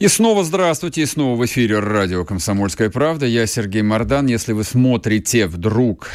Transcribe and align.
И 0.00 0.08
снова 0.08 0.44
здравствуйте, 0.44 1.02
и 1.02 1.06
снова 1.06 1.38
в 1.38 1.44
эфире 1.44 1.78
радио 1.78 2.24
«Комсомольская 2.24 2.88
правда». 2.88 3.26
Я 3.26 3.44
Сергей 3.44 3.82
Мордан. 3.82 4.28
Если 4.28 4.54
вы 4.54 4.64
смотрите 4.64 5.46
вдруг, 5.46 6.08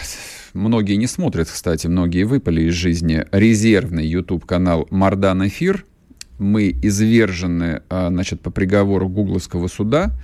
многие 0.55 0.95
не 0.95 1.05
смотрят, 1.05 1.47
кстати, 1.47 1.85
многие 1.85 2.23
выпали 2.23 2.63
из 2.63 2.73
жизни, 2.73 3.23
резервный 3.31 4.07
YouTube-канал 4.07 4.87
«Мордан 4.89 5.47
Эфир», 5.47 5.85
мы 6.39 6.75
извержены, 6.81 7.83
а, 7.89 8.09
значит, 8.09 8.41
по 8.41 8.49
приговору 8.49 9.07
Гугловского 9.07 9.67
суда. 9.67 10.17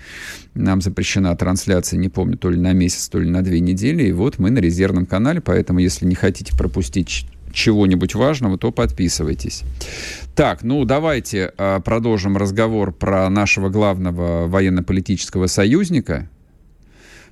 Нам 0.55 0.81
запрещена 0.81 1.35
трансляция, 1.35 1.99
не 1.99 2.09
помню, 2.09 2.39
то 2.39 2.49
ли 2.49 2.59
на 2.59 2.73
месяц, 2.73 3.09
то 3.09 3.19
ли 3.19 3.29
на 3.29 3.43
две 3.43 3.59
недели. 3.59 4.05
И 4.05 4.11
вот 4.11 4.39
мы 4.39 4.49
на 4.49 4.57
резервном 4.57 5.05
канале, 5.05 5.39
поэтому 5.39 5.77
если 5.77 6.07
не 6.07 6.15
хотите 6.15 6.57
пропустить 6.57 7.27
чего-нибудь 7.53 8.15
важного, 8.15 8.57
то 8.57 8.71
подписывайтесь. 8.71 9.63
Так, 10.35 10.63
ну 10.63 10.85
давайте 10.85 11.53
э, 11.57 11.79
продолжим 11.83 12.37
разговор 12.37 12.93
про 12.93 13.29
нашего 13.29 13.69
главного 13.69 14.47
военно-политического 14.47 15.47
союзника, 15.47 16.29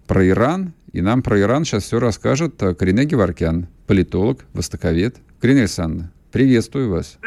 про 0.07 0.27
Иран. 0.27 0.73
И 0.91 1.01
нам 1.01 1.21
про 1.21 1.39
Иран 1.39 1.65
сейчас 1.65 1.83
все 1.83 1.99
расскажет 1.99 2.61
э, 2.61 2.73
Корене 2.73 3.05
Геворкян, 3.05 3.67
политолог, 3.87 4.45
востоковед. 4.53 5.17
Карина 5.39 5.61
Александровна, 5.61 6.11
приветствую 6.31 6.89
вас. 6.89 7.17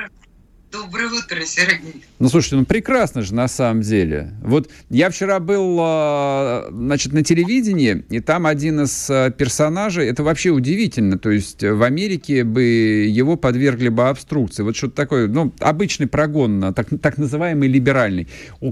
Доброе 0.73 1.09
утро, 1.09 1.45
Сергей. 1.45 2.03
Ну, 2.19 2.31
слушайте, 2.31 2.57
ну 2.57 2.65
прекрасно 2.65 3.21
же 3.21 3.35
на 3.35 3.47
самом 3.47 3.83
деле. 3.83 4.33
Вот 4.43 4.71
я 4.89 5.11
вчера 5.11 5.39
был, 5.39 5.77
а, 5.79 6.67
значит, 6.71 7.13
на 7.13 7.23
телевидении, 7.23 8.05
и 8.09 8.21
там 8.21 8.47
один 8.47 8.81
из 8.81 9.11
а, 9.11 9.31
персонажей, 9.31 10.09
это 10.09 10.23
вообще 10.23 10.49
удивительно, 10.49 11.19
то 11.19 11.31
есть 11.31 11.63
в 11.63 11.83
Америке 11.83 12.45
бы 12.45 12.63
его 12.63 13.37
подвергли 13.37 13.91
бы 13.91 14.09
обструкции. 14.09 14.63
Вот 14.63 14.75
что-то 14.75 14.95
такое, 14.95 15.29
ну, 15.29 15.53
обычный 15.61 16.07
прогон, 16.07 16.73
так, 16.73 16.89
так 17.03 17.19
называемый 17.19 17.69
либеральный. 17.69 18.29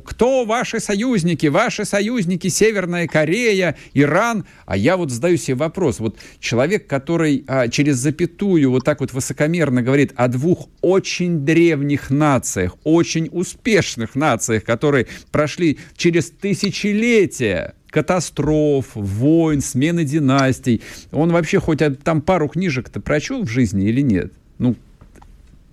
Кто 0.06 0.46
ваши 0.46 0.80
союзники? 0.80 1.48
Ваши 1.48 1.84
союзники 1.84 2.48
Северная 2.48 3.08
Корея, 3.08 3.76
Иран. 3.92 4.46
А 4.64 4.74
я 4.74 4.96
вот 4.96 5.10
задаю 5.10 5.36
себе 5.36 5.56
вопрос. 5.56 6.00
Вот 6.00 6.16
человек, 6.38 6.86
который 6.86 7.44
а, 7.46 7.68
через 7.68 7.96
запятую 7.96 8.70
вот 8.70 8.84
так 8.84 9.00
вот 9.00 9.12
высокомерно 9.12 9.82
говорит 9.82 10.12
о 10.16 10.28
двух 10.28 10.68
очень 10.80 11.44
древних 11.44 11.89
древних 11.90 12.10
нациях, 12.10 12.76
очень 12.84 13.28
успешных 13.32 14.14
нациях, 14.14 14.64
которые 14.64 15.06
прошли 15.32 15.78
через 15.96 16.30
тысячелетия 16.30 17.74
катастроф, 17.88 18.86
войн, 18.94 19.60
смены 19.60 20.04
династий. 20.04 20.82
Он 21.10 21.32
вообще 21.32 21.58
хоть 21.58 21.80
там 22.04 22.20
пару 22.20 22.48
книжек-то 22.48 23.00
прочел 23.00 23.42
в 23.42 23.48
жизни 23.48 23.88
или 23.88 24.00
нет? 24.00 24.32
Ну, 24.58 24.76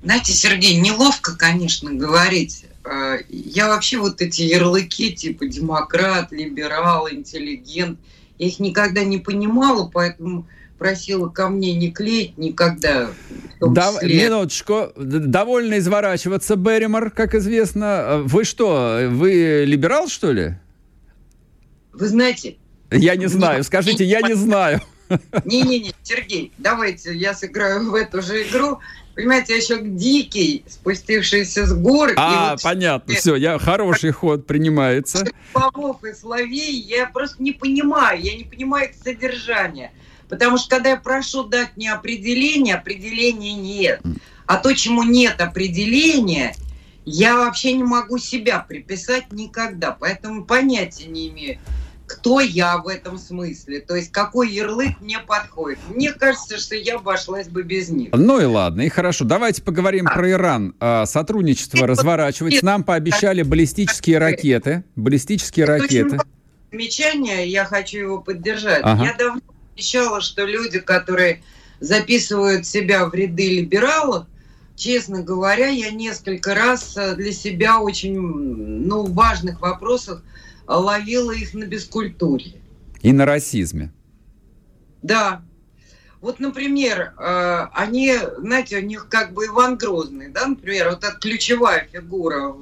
знаете, 0.04 0.34
Сергей, 0.34 0.80
неловко, 0.80 1.36
конечно, 1.36 1.94
говорить. 1.94 2.66
А, 2.84 3.18
я 3.30 3.68
вообще 3.68 3.98
вот 4.00 4.22
эти 4.22 4.42
ярлыки 4.42 5.12
типа 5.12 5.46
демократ, 5.46 6.32
либерал, 6.32 7.08
интеллигент, 7.10 8.00
я 8.40 8.48
их 8.48 8.60
никогда 8.60 9.04
не 9.04 9.18
понимала, 9.18 9.90
поэтому 9.92 10.48
просила 10.78 11.30
ко 11.30 11.50
мне 11.50 11.76
не 11.76 11.92
клеить 11.92 12.38
никогда. 12.38 13.10
Да, 13.60 13.92
минуточку. 14.02 14.92
Довольно 14.96 15.80
изворачиваться, 15.80 16.56
Берримор, 16.56 17.12
как 17.12 17.36
известно. 17.36 18.22
Вы 18.24 18.44
что, 18.44 19.08
вы 19.10 19.64
либерал, 19.66 20.08
что 20.08 20.32
ли? 20.32 20.56
Вы 21.94 22.08
знаете... 22.08 22.58
Я 22.92 23.16
не 23.16 23.28
знаю. 23.28 23.64
Скажите, 23.64 24.06
я 24.06 24.22
не 24.22 24.34
знаю. 24.34 24.82
Не-не-не, 25.46 25.94
Сергей, 26.04 26.52
давайте 26.58 27.14
я 27.16 27.34
сыграю 27.34 27.90
в 27.90 27.96
эту 27.96 28.22
же 28.22 28.44
игру. 28.44 28.80
Понимаете, 29.16 29.54
я 29.54 29.60
еще 29.60 29.82
дикий, 29.82 30.64
спустившийся 30.68 31.66
с 31.66 31.74
гор. 31.74 32.14
А, 32.18 32.52
вот 32.52 32.62
понятно, 32.62 33.16
все, 33.16 33.36
я 33.36 33.58
хороший 33.58 34.12
ход 34.12 34.46
принимается. 34.46 35.26
Слов 35.54 36.04
и 36.04 36.14
словей 36.14 36.80
я 36.82 37.08
просто 37.08 37.42
не 37.42 37.52
понимаю, 37.52 38.22
я 38.22 38.38
не 38.38 38.44
понимаю 38.44 38.90
их 38.90 38.96
содержание. 39.04 39.92
Потому 40.30 40.58
что 40.58 40.70
когда 40.70 40.92
я 40.92 40.98
прошу 40.98 41.44
дать 41.44 41.76
мне 41.78 41.92
определение, 41.92 42.76
определения 42.76 43.54
нет. 43.54 44.02
А 44.46 44.58
то, 44.58 44.74
чему 44.74 45.04
нет 45.04 45.42
определения, 45.42 46.56
я 47.06 47.36
вообще 47.36 47.74
не 47.74 47.84
могу 47.84 48.18
себя 48.18 48.60
приписать 48.60 49.32
никогда. 49.32 49.92
Поэтому 49.92 50.46
понятия 50.46 51.08
не 51.08 51.30
имею, 51.30 51.60
кто 52.06 52.40
я 52.40 52.78
в 52.78 52.88
этом 52.88 53.18
смысле. 53.18 53.82
То 53.82 53.96
есть 53.96 54.12
какой 54.12 54.50
ярлык 54.52 55.00
мне 55.02 55.20
подходит. 55.20 55.80
Мне 55.90 56.14
кажется, 56.14 56.58
что 56.58 56.76
я 56.76 56.96
обошлась 56.96 57.48
бы 57.48 57.64
без 57.64 57.90
них. 57.90 58.10
Ну 58.14 58.40
и 58.40 58.46
ладно, 58.46 58.82
и 58.82 58.90
хорошо. 58.90 59.26
Давайте 59.26 59.62
поговорим 59.62 60.08
а. 60.08 60.14
про 60.14 60.32
Иран. 60.32 60.76
А, 60.80 61.06
сотрудничество 61.06 61.78
и 61.78 61.84
разворачивается. 61.84 62.66
Нам 62.66 62.84
пообещали 62.84 63.44
баллистические 63.44 64.18
ракеты. 64.18 64.84
Баллистические 64.96 65.66
ракеты. 65.66 66.18
Замечание, 66.72 67.48
я 67.48 67.66
хочу 67.66 67.98
его 67.98 68.22
поддержать. 68.22 68.82
Ага. 68.84 69.06
Я 69.06 69.14
давно 69.14 69.42
обещала, 69.78 70.22
что 70.22 70.44
люди, 70.44 70.80
которые 70.80 71.44
записывают 71.80 72.66
себя 72.66 73.06
в 73.06 73.14
ряды 73.14 73.60
либералов, 73.60 74.26
честно 74.76 75.22
говоря, 75.22 75.68
я 75.68 75.92
несколько 75.92 76.56
раз 76.56 76.98
э, 76.98 77.16
для 77.16 77.32
себя 77.32 77.80
очень 77.80 78.18
ну, 78.18 79.06
важных 79.06 79.62
вопросах 79.62 80.24
ловила 80.68 81.32
их 81.32 81.54
на 81.54 81.66
бескультуре. 81.66 82.54
И 83.02 83.14
на 83.14 83.26
расизме. 83.26 83.92
Да. 85.04 85.44
Вот, 86.22 86.40
например, 86.40 87.14
э, 87.16 87.68
они, 87.74 88.16
знаете, 88.40 88.80
у 88.80 88.82
них 88.82 89.08
как 89.10 89.34
бы 89.34 89.46
Иван 89.46 89.78
Грозный, 89.78 90.30
да, 90.30 90.48
например, 90.48 90.90
вот 90.90 91.04
это 91.04 91.16
ключевая 91.20 91.88
фигура 91.94 92.56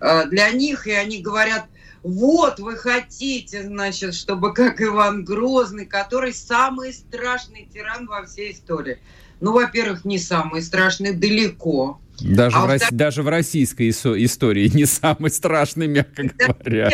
э, 0.00 0.26
для 0.28 0.50
них, 0.50 0.86
и 0.86 0.92
они 0.92 1.20
говорят– 1.20 1.66
вот 2.02 2.58
вы 2.60 2.76
хотите, 2.76 3.62
значит, 3.62 4.14
чтобы 4.14 4.54
как 4.54 4.80
Иван 4.80 5.24
Грозный, 5.24 5.86
который 5.86 6.32
самый 6.32 6.92
страшный 6.92 7.68
тиран 7.72 8.06
во 8.06 8.24
всей 8.24 8.52
истории. 8.52 8.98
Ну, 9.40 9.52
во-первых, 9.52 10.04
не 10.04 10.18
самый 10.18 10.62
страшный, 10.62 11.12
далеко. 11.12 12.00
Даже, 12.20 12.56
а 12.56 12.66
в, 12.66 12.70
Рос... 12.70 12.82
даже 12.90 13.22
в 13.22 13.28
российской 13.28 13.90
истории 13.90 14.70
не 14.74 14.84
самый 14.84 15.30
страшный, 15.30 15.88
мягко 15.88 16.24
говоря. 16.38 16.90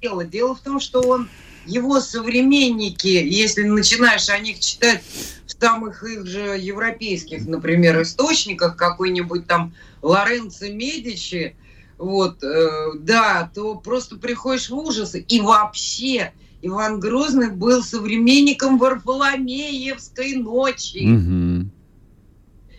Дело. 0.00 0.24
дело 0.24 0.54
в 0.54 0.60
том, 0.60 0.80
что 0.80 1.00
он, 1.00 1.28
его 1.66 2.00
современники, 2.00 3.06
если 3.08 3.62
начинаешь 3.64 4.28
о 4.28 4.38
них 4.38 4.60
читать 4.60 5.02
в 5.46 5.52
самых 5.58 6.02
их 6.02 6.26
же 6.26 6.58
европейских, 6.58 7.46
например, 7.46 8.02
источниках, 8.02 8.76
какой-нибудь 8.76 9.46
там 9.46 9.74
Лоренцо 10.02 10.70
Медичи, 10.70 11.56
вот, 11.98 12.42
э, 12.42 12.92
да, 12.98 13.50
то 13.54 13.76
просто 13.76 14.16
приходишь 14.16 14.70
в 14.70 14.76
ужас. 14.76 15.14
И 15.14 15.40
вообще 15.40 16.32
Иван 16.62 17.00
Грозный 17.00 17.50
был 17.50 17.82
современником 17.82 18.78
Варфоломеевской 18.78 20.34
ночи. 20.36 21.06
Угу. 21.06 21.70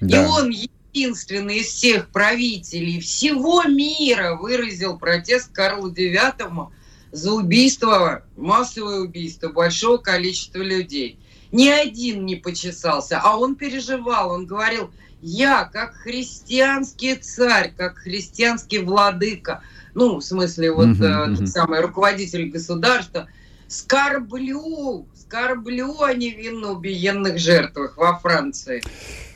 Да. 0.02 0.24
И 0.24 0.28
он 0.28 0.50
единственный 0.50 1.58
из 1.58 1.68
всех 1.68 2.10
правителей 2.10 3.00
всего 3.00 3.64
мира 3.64 4.36
выразил 4.36 4.98
протест 4.98 5.52
Карлу 5.52 5.92
IX 5.92 6.68
за 7.12 7.32
убийство, 7.32 8.24
массовое 8.36 9.00
убийство 9.02 9.50
большого 9.50 9.98
количества 9.98 10.62
людей. 10.62 11.20
Ни 11.52 11.70
один 11.70 12.26
не 12.26 12.36
почесался, 12.36 13.22
а 13.24 13.38
он 13.38 13.56
переживал, 13.56 14.32
он 14.32 14.46
говорил– 14.46 14.92
я, 15.26 15.66
как 15.66 15.96
христианский 15.96 17.16
царь, 17.16 17.74
как 17.76 17.98
христианский 17.98 18.78
владыка, 18.78 19.64
ну, 19.96 20.18
в 20.18 20.22
смысле, 20.22 20.72
вот 20.72 20.90
uh-huh, 20.90 21.30
uh-huh. 21.30 21.48
самый 21.48 21.82
руководитель 21.82 22.52
государства, 22.52 23.28
скорблю, 23.68 25.08
скорблю 25.16 26.00
о 26.00 26.14
невинно 26.14 26.74
убиенных 26.74 27.40
жертвах 27.40 27.98
во 27.98 28.20
Франции. 28.20 28.84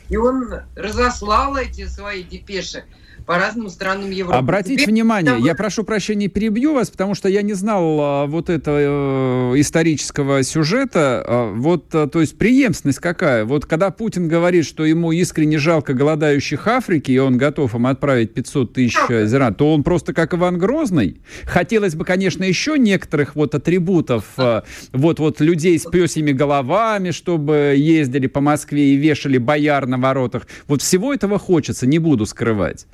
И 0.08 0.16
он 0.16 0.60
разослал 0.76 1.56
эти 1.56 1.86
свои 1.88 2.22
депеши 2.22 2.84
по 3.30 3.38
разным 3.38 3.70
странам 3.70 4.10
Европы. 4.10 4.36
Обратите 4.36 4.74
Теперь 4.74 4.88
внимание, 4.88 5.36
я 5.38 5.54
прошу 5.54 5.84
прощения, 5.84 6.26
перебью 6.26 6.74
вас, 6.74 6.90
потому 6.90 7.14
что 7.14 7.28
я 7.28 7.42
не 7.42 7.52
знал 7.52 7.98
а, 8.00 8.26
вот 8.26 8.50
этого 8.50 9.52
э, 9.54 9.60
исторического 9.60 10.42
сюжета. 10.42 11.24
А, 11.24 11.52
вот, 11.54 11.94
а, 11.94 12.08
то 12.08 12.20
есть 12.20 12.36
преемственность 12.36 12.98
какая? 12.98 13.44
Вот 13.44 13.66
когда 13.66 13.92
Путин 13.92 14.26
говорит, 14.26 14.66
что 14.66 14.84
ему 14.84 15.12
искренне 15.12 15.58
жалко 15.58 15.94
голодающих 15.94 16.66
Африки, 16.66 17.12
и 17.12 17.18
он 17.18 17.38
готов 17.38 17.72
им 17.76 17.86
отправить 17.86 18.34
500 18.34 18.72
тысяч 18.72 18.98
зерна, 19.08 19.52
то 19.52 19.72
он 19.72 19.84
просто 19.84 20.12
как 20.12 20.34
Иван 20.34 20.58
Грозный. 20.58 21.20
Хотелось 21.44 21.94
бы, 21.94 22.04
конечно, 22.04 22.42
еще 22.42 22.80
некоторых 22.80 23.36
вот 23.36 23.54
атрибутов, 23.54 24.24
а, 24.38 24.64
вот, 24.90 25.20
вот 25.20 25.40
людей 25.40 25.78
с 25.78 25.84
песями 25.88 26.32
головами, 26.32 27.12
чтобы 27.12 27.76
ездили 27.76 28.26
по 28.26 28.40
Москве 28.40 28.94
и 28.94 28.96
вешали 28.96 29.38
бояр 29.38 29.86
на 29.86 29.98
воротах. 29.98 30.48
Вот 30.66 30.82
всего 30.82 31.14
этого 31.14 31.38
хочется, 31.38 31.86
не 31.86 32.00
буду 32.00 32.26
скрывать. 32.26 32.88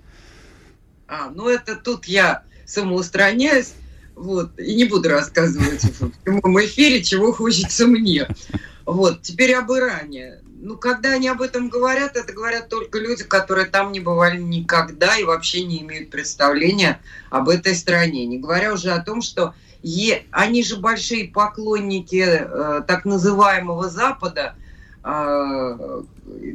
А, 1.08 1.30
ну 1.30 1.48
это 1.48 1.76
тут 1.76 2.06
я 2.06 2.42
самоустраняюсь, 2.64 3.74
вот, 4.16 4.58
и 4.58 4.74
не 4.74 4.84
буду 4.84 5.08
рассказывать 5.08 5.84
в 5.84 6.10
прямом 6.24 6.58
эфире, 6.64 7.02
чего 7.02 7.32
хочется 7.32 7.86
мне. 7.86 8.26
Вот, 8.84 9.22
теперь 9.22 9.54
об 9.54 9.70
Иране. 9.72 10.40
Ну, 10.58 10.76
когда 10.76 11.10
они 11.10 11.28
об 11.28 11.42
этом 11.42 11.68
говорят, 11.68 12.16
это 12.16 12.32
говорят 12.32 12.68
только 12.68 12.98
люди, 12.98 13.24
которые 13.24 13.66
там 13.66 13.92
не 13.92 14.00
бывали 14.00 14.40
никогда 14.40 15.16
и 15.16 15.24
вообще 15.24 15.64
не 15.64 15.82
имеют 15.82 16.10
представления 16.10 17.00
об 17.30 17.48
этой 17.48 17.74
стране. 17.74 18.24
Не 18.26 18.38
говоря 18.38 18.72
уже 18.72 18.90
о 18.92 19.02
том, 19.02 19.22
что 19.22 19.54
е... 19.82 20.24
они 20.30 20.64
же 20.64 20.78
большие 20.78 21.28
поклонники 21.28 22.24
э, 22.26 22.82
так 22.86 23.04
называемого 23.04 23.90
Запада. 23.90 24.54
Э, 25.04 26.02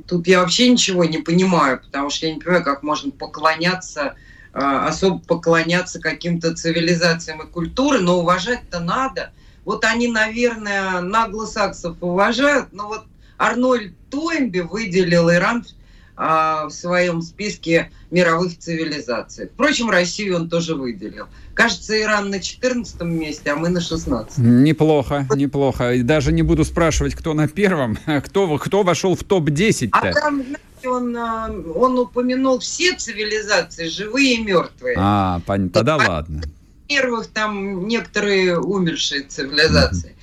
тут 0.07 0.27
я 0.27 0.39
вообще 0.39 0.69
ничего 0.69 1.05
не 1.05 1.19
понимаю, 1.19 1.79
потому 1.79 2.09
что 2.09 2.25
я 2.25 2.33
не 2.33 2.39
понимаю, 2.39 2.63
как 2.63 2.83
можно 2.83 3.11
поклоняться 3.11 4.15
особо 4.53 5.19
поклоняться 5.19 5.99
каким-то 5.99 6.55
цивилизациям 6.55 7.41
и 7.41 7.47
культуре, 7.47 7.99
но 7.99 8.19
уважать-то 8.19 8.79
надо. 8.79 9.31
Вот 9.65 9.85
они, 9.85 10.07
наверное, 10.07 11.01
наглосаксов 11.01 11.97
уважают, 12.01 12.73
но 12.73 12.87
вот 12.87 13.03
Арнольд 13.37 13.93
Тойнби 14.09 14.59
выделил 14.59 15.31
Иран 15.31 15.65
а, 16.17 16.67
в 16.67 16.71
своем 16.71 17.21
списке 17.21 17.89
мировых 18.11 18.57
цивилизаций. 18.57 19.47
Впрочем, 19.47 19.89
Россию 19.89 20.35
он 20.35 20.49
тоже 20.49 20.75
выделил. 20.75 21.27
Кажется, 21.53 21.99
Иран 21.99 22.29
на 22.29 22.39
14 22.39 23.01
месте, 23.01 23.51
а 23.51 23.55
мы 23.55 23.69
на 23.69 23.81
16. 23.81 24.37
Неплохо, 24.37 25.27
неплохо. 25.35 25.93
И 25.93 26.03
даже 26.03 26.31
не 26.31 26.43
буду 26.43 26.65
спрашивать, 26.65 27.15
кто 27.15 27.33
на 27.33 27.47
первом, 27.47 27.97
кто, 28.25 28.57
кто 28.57 28.83
вошел 28.83 29.15
в 29.15 29.23
топ-10. 29.23 29.89
А 29.93 30.13
там, 30.13 30.43
он, 30.85 31.15
а, 31.15 31.49
он 31.75 31.99
упомянул 31.99 32.59
все 32.59 32.95
цивилизации, 32.95 33.87
живые 33.87 34.35
и 34.35 34.43
мертвые. 34.43 34.95
А, 34.97 35.41
понятно. 35.45 35.73
Тогда 35.73 35.95
а, 35.95 36.09
ладно. 36.09 36.41
Первых 36.87 37.27
там 37.27 37.87
некоторые 37.87 38.59
умершие 38.59 39.23
цивилизации. 39.23 40.15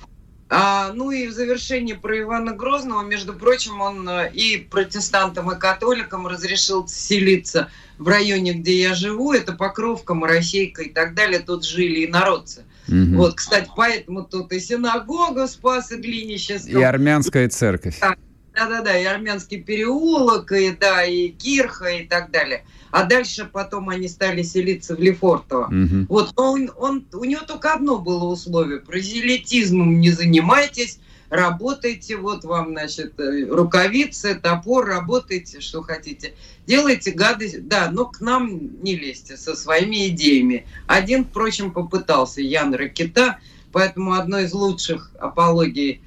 А, 0.51 0.91
ну 0.93 1.11
и 1.11 1.27
в 1.27 1.31
завершение 1.31 1.95
про 1.95 2.19
Ивана 2.19 2.53
Грозного, 2.53 3.03
между 3.03 3.33
прочим, 3.33 3.81
он 3.81 4.09
а, 4.09 4.25
и 4.25 4.57
протестантам, 4.57 5.51
и 5.51 5.59
католикам 5.59 6.25
разрешил 6.25 6.87
селиться 6.87 7.69
в 7.99 8.07
районе, 8.07 8.53
где 8.53 8.81
я 8.81 8.95
живу. 8.95 9.31
Это 9.33 9.53
Покровка, 9.53 10.15
Моросейка 10.15 10.81
и 10.83 10.89
так 10.89 11.13
далее. 11.13 11.39
Тут 11.39 11.65
жили 11.65 11.99
и 11.99 12.07
народцы. 12.07 12.65
Угу. 12.87 13.15
Вот, 13.17 13.35
кстати, 13.35 13.69
поэтому 13.75 14.23
тут 14.23 14.51
и 14.51 14.59
синагога 14.59 15.45
Спаса 15.45 15.97
Глинищенского. 15.97 16.79
И 16.79 16.83
армянская 16.83 17.47
церковь. 17.49 17.99
Да, 17.99 18.15
да-да-да, 18.59 18.97
и 18.97 19.05
армянский 19.05 19.61
переулок, 19.61 20.51
и, 20.51 20.71
да, 20.71 21.03
и 21.05 21.29
Кирха, 21.29 21.87
и 21.87 22.05
так 22.05 22.31
далее. 22.31 22.65
А 22.91 23.03
дальше 23.03 23.49
потом 23.51 23.89
они 23.89 24.07
стали 24.07 24.41
селиться 24.41 24.95
в 24.95 24.99
Лефортово. 24.99 25.65
Угу. 25.65 26.05
Вот, 26.09 26.33
но 26.35 26.51
он, 26.51 26.71
он, 26.77 27.05
у 27.13 27.23
него 27.23 27.41
только 27.45 27.73
одно 27.73 27.99
было 27.99 28.25
условие. 28.25 28.79
Прозелитизмом 28.79 29.99
не 29.99 30.11
занимайтесь, 30.11 30.99
работайте, 31.29 32.17
вот 32.17 32.43
вам, 32.43 32.69
значит, 32.71 33.19
э, 33.19 33.45
рукавицы, 33.45 34.35
топор, 34.35 34.85
работайте, 34.87 35.61
что 35.61 35.81
хотите. 35.81 36.33
Делайте 36.65 37.11
гадость, 37.11 37.67
да, 37.67 37.89
но 37.91 38.05
к 38.05 38.19
нам 38.19 38.81
не 38.81 38.95
лезьте 38.95 39.37
со 39.37 39.55
своими 39.55 40.07
идеями. 40.07 40.65
Один, 40.87 41.25
впрочем, 41.25 41.71
попытался, 41.71 42.41
Ян 42.41 42.73
Ракета, 42.73 43.39
поэтому 43.71 44.13
одно 44.13 44.39
из 44.39 44.51
лучших 44.51 45.11
апологий 45.19 46.01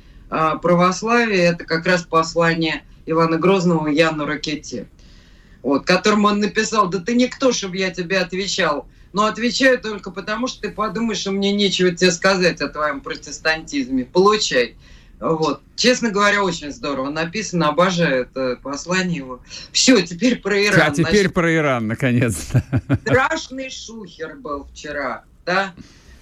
православия, 0.63 1.53
это 1.53 1.65
как 1.65 1.87
раз 1.87 2.05
послание 2.05 2.85
Ивана 3.07 3.39
Грозного 3.39 3.89
Яну 3.89 4.25
Ракете, 4.25 4.87
вот, 5.63 5.85
которому 5.87 6.29
он 6.29 6.41
написал, 6.41 6.89
да 6.89 6.99
ты 7.01 7.15
никто, 7.15 7.53
чтобы 7.53 7.77
я 7.77 7.91
тебе 7.91 8.19
отвечал, 8.19 8.89
но 9.13 9.27
отвечаю 9.27 9.79
только 9.79 10.11
потому, 10.11 10.47
что 10.47 10.63
ты 10.63 10.71
подумаешь, 10.71 11.19
что 11.19 11.33
мне 11.33 11.53
нечего 11.53 11.91
тебе 11.95 12.11
сказать 12.11 12.61
о 12.63 12.69
твоем 12.69 13.01
протестантизме. 13.01 14.07
Получай. 14.07 14.77
Вот. 15.21 15.61
Честно 15.77 16.11
говоря, 16.11 16.43
очень 16.43 16.73
здорово 16.73 17.11
написано, 17.11 17.69
обожаю 17.69 18.23
это 18.23 18.59
послание 18.61 19.19
его. 19.19 19.41
Все, 19.71 20.01
теперь 20.03 20.41
про 20.41 20.65
Иран. 20.65 20.81
А 20.81 20.91
теперь 20.91 21.05
Значит, 21.05 21.35
про 21.35 21.55
Иран, 21.55 21.87
наконец-то. 21.87 22.65
Страшный 23.03 23.71
шухер 23.71 24.37
был 24.37 24.67
вчера, 24.73 25.25
да, 25.45 25.75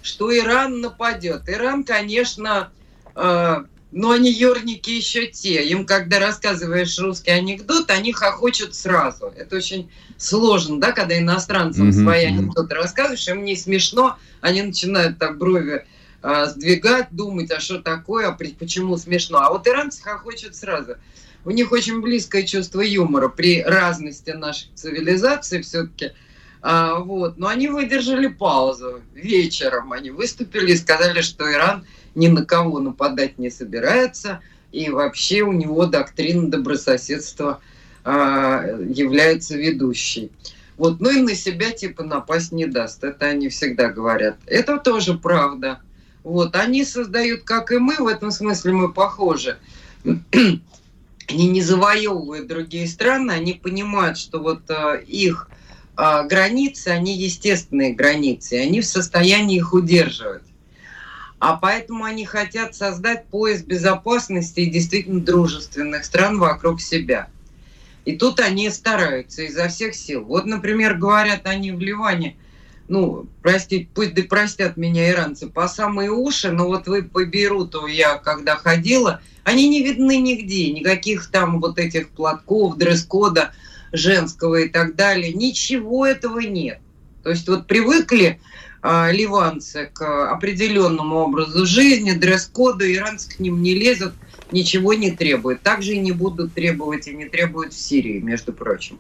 что 0.03 0.37
Иран 0.37 0.81
нападет. 0.81 1.49
Иран, 1.49 1.85
конечно, 1.85 2.71
э, 3.15 3.65
но 3.93 4.11
они 4.13 4.31
ерники 4.31 4.91
еще 4.91 5.27
те. 5.27 5.67
Им, 5.69 5.85
когда 5.85 6.19
рассказываешь 6.19 6.99
русский 6.99 7.31
анекдот, 7.31 7.91
они 7.91 8.13
хохочут 8.13 8.75
сразу. 8.75 9.33
Это 9.37 9.57
очень 9.57 9.91
сложно, 10.17 10.81
да, 10.81 10.93
когда 10.93 11.19
иностранцам 11.19 11.89
mm-hmm. 11.89 12.03
свои 12.03 12.25
анекдоты 12.27 12.75
рассказываешь, 12.75 13.27
им 13.29 13.45
не 13.45 13.57
смешно, 13.57 14.19
они 14.41 14.63
начинают 14.63 15.19
так 15.19 15.39
брови 15.39 15.85
а, 16.23 16.47
сдвигать, 16.47 17.09
думать, 17.11 17.51
а 17.51 17.59
что 17.59 17.81
такое, 17.81 18.29
а 18.29 18.33
почему 18.33 18.97
смешно. 18.97 19.39
А 19.39 19.51
вот 19.51 19.67
иранцы 19.67 20.03
хохочут 20.03 20.55
сразу. 20.55 20.95
У 21.45 21.51
них 21.51 21.73
очень 21.73 22.01
близкое 22.01 22.45
чувство 22.45 22.83
юмора 22.83 23.29
при 23.29 23.63
разности 23.63 24.31
наших 24.31 24.75
цивилизаций 24.75 25.63
все-таки. 25.63 26.13
А, 26.63 26.99
вот. 26.99 27.39
Но 27.39 27.49
они 27.49 27.69
выдержали 27.69 28.29
паузу. 28.29 29.01
Вечером 29.15 29.93
они 29.93 30.11
выступили 30.11 30.73
и 30.73 30.77
сказали, 30.77 31.23
что 31.23 31.51
Иран– 31.51 31.85
ни 32.15 32.29
на 32.29 32.45
кого 32.45 32.81
нападать 32.81 33.39
не 33.39 33.51
собирается, 33.51 34.41
и 34.73 34.89
вообще 34.91 35.43
у 35.43 35.53
него 35.53 35.87
доктрина 35.87 36.51
добрососедства 36.51 37.61
э, 38.05 38.87
является 38.89 39.57
ведущей. 39.57 40.31
Вот, 40.77 41.01
ну 41.01 41.11
и 41.11 41.21
на 41.21 41.35
себя 41.35 41.73
типа 41.73 42.03
напасть 42.05 42.53
не 42.53 42.67
даст, 42.67 43.05
это 43.05 43.27
они 43.27 43.49
всегда 43.49 43.91
говорят. 43.91 44.37
Это 44.47 44.79
тоже 44.79 45.15
правда. 45.15 45.81
Вот, 46.23 46.57
они 46.57 46.85
создают, 46.85 47.43
как 47.43 47.73
и 47.73 47.79
мы, 47.79 47.97
в 47.97 48.07
этом 48.07 48.31
смысле 48.31 48.73
мы 48.73 48.93
похожи. 48.93 49.59
они 51.31 51.49
не 51.49 51.63
завоевывают 51.63 52.47
другие 52.47 52.87
страны, 52.87 53.33
они 53.33 53.55
понимают, 53.55 54.19
что 54.19 54.41
вот 54.41 54.63
э, 54.69 55.03
их 55.07 55.49
э, 55.97 56.27
границы, 56.27 56.89
они 56.89 57.17
естественные 57.17 57.95
границы, 57.95 58.55
они 58.55 58.81
в 58.81 58.87
состоянии 58.87 59.57
их 59.57 59.73
удерживать. 59.73 60.43
А 61.41 61.57
поэтому 61.57 62.05
они 62.05 62.27
хотят 62.27 62.75
создать 62.75 63.27
пояс 63.27 63.63
безопасности 63.63 64.61
и 64.61 64.71
действительно 64.71 65.21
дружественных 65.21 66.05
стран 66.05 66.39
вокруг 66.39 66.83
себя. 66.83 67.29
И 68.05 68.17
тут 68.17 68.41
они 68.41 68.69
стараются 68.69 69.43
изо 69.43 69.69
всех 69.69 69.95
сил. 69.95 70.23
Вот, 70.23 70.45
например, 70.45 70.97
говорят 70.97 71.47
они 71.47 71.73
в 71.73 71.81
Ливане, 71.81 72.37
ну, 72.89 73.27
простите, 73.41 73.89
пусть 73.95 74.15
да 74.15 74.23
простят 74.23 74.77
меня 74.77 75.11
иранцы, 75.11 75.49
по 75.49 75.67
самые 75.67 76.11
уши, 76.11 76.51
но 76.51 76.67
вот 76.67 76.89
вы 76.89 77.05
по 77.05 77.25
Бейруту, 77.25 77.87
я 77.87 78.19
когда 78.19 78.57
ходила, 78.57 79.23
они 79.45 79.69
не 79.69 79.83
видны 79.83 80.19
нигде, 80.19 80.71
никаких 80.73 81.31
там 81.31 81.61
вот 81.61 81.79
этих 81.79 82.11
платков, 82.11 82.77
дресс-кода 82.77 83.55
женского 83.93 84.57
и 84.57 84.69
так 84.69 84.95
далее, 84.95 85.33
ничего 85.33 86.05
этого 86.05 86.41
нет. 86.41 86.81
То 87.23 87.31
есть 87.31 87.49
вот 87.49 87.67
привыкли 87.67 88.41
ливанцы 88.83 89.91
к 89.93 90.31
определенному 90.33 91.17
образу 91.17 91.67
жизни, 91.67 92.13
дресс-коду, 92.13 92.91
иранцы 92.91 93.37
к 93.37 93.39
ним 93.39 93.63
не 93.63 93.75
лезут, 93.75 94.15
ничего 94.53 94.95
не 94.95 95.11
требуют. 95.11 95.63
Также 95.63 95.93
и 95.93 95.99
не 95.99 96.13
будут 96.13 96.55
требовать, 96.55 97.07
и 97.07 97.15
не 97.15 97.27
требуют 97.27 97.73
в 97.73 97.79
Сирии, 97.79 98.21
между 98.21 98.53
прочим. 98.53 98.99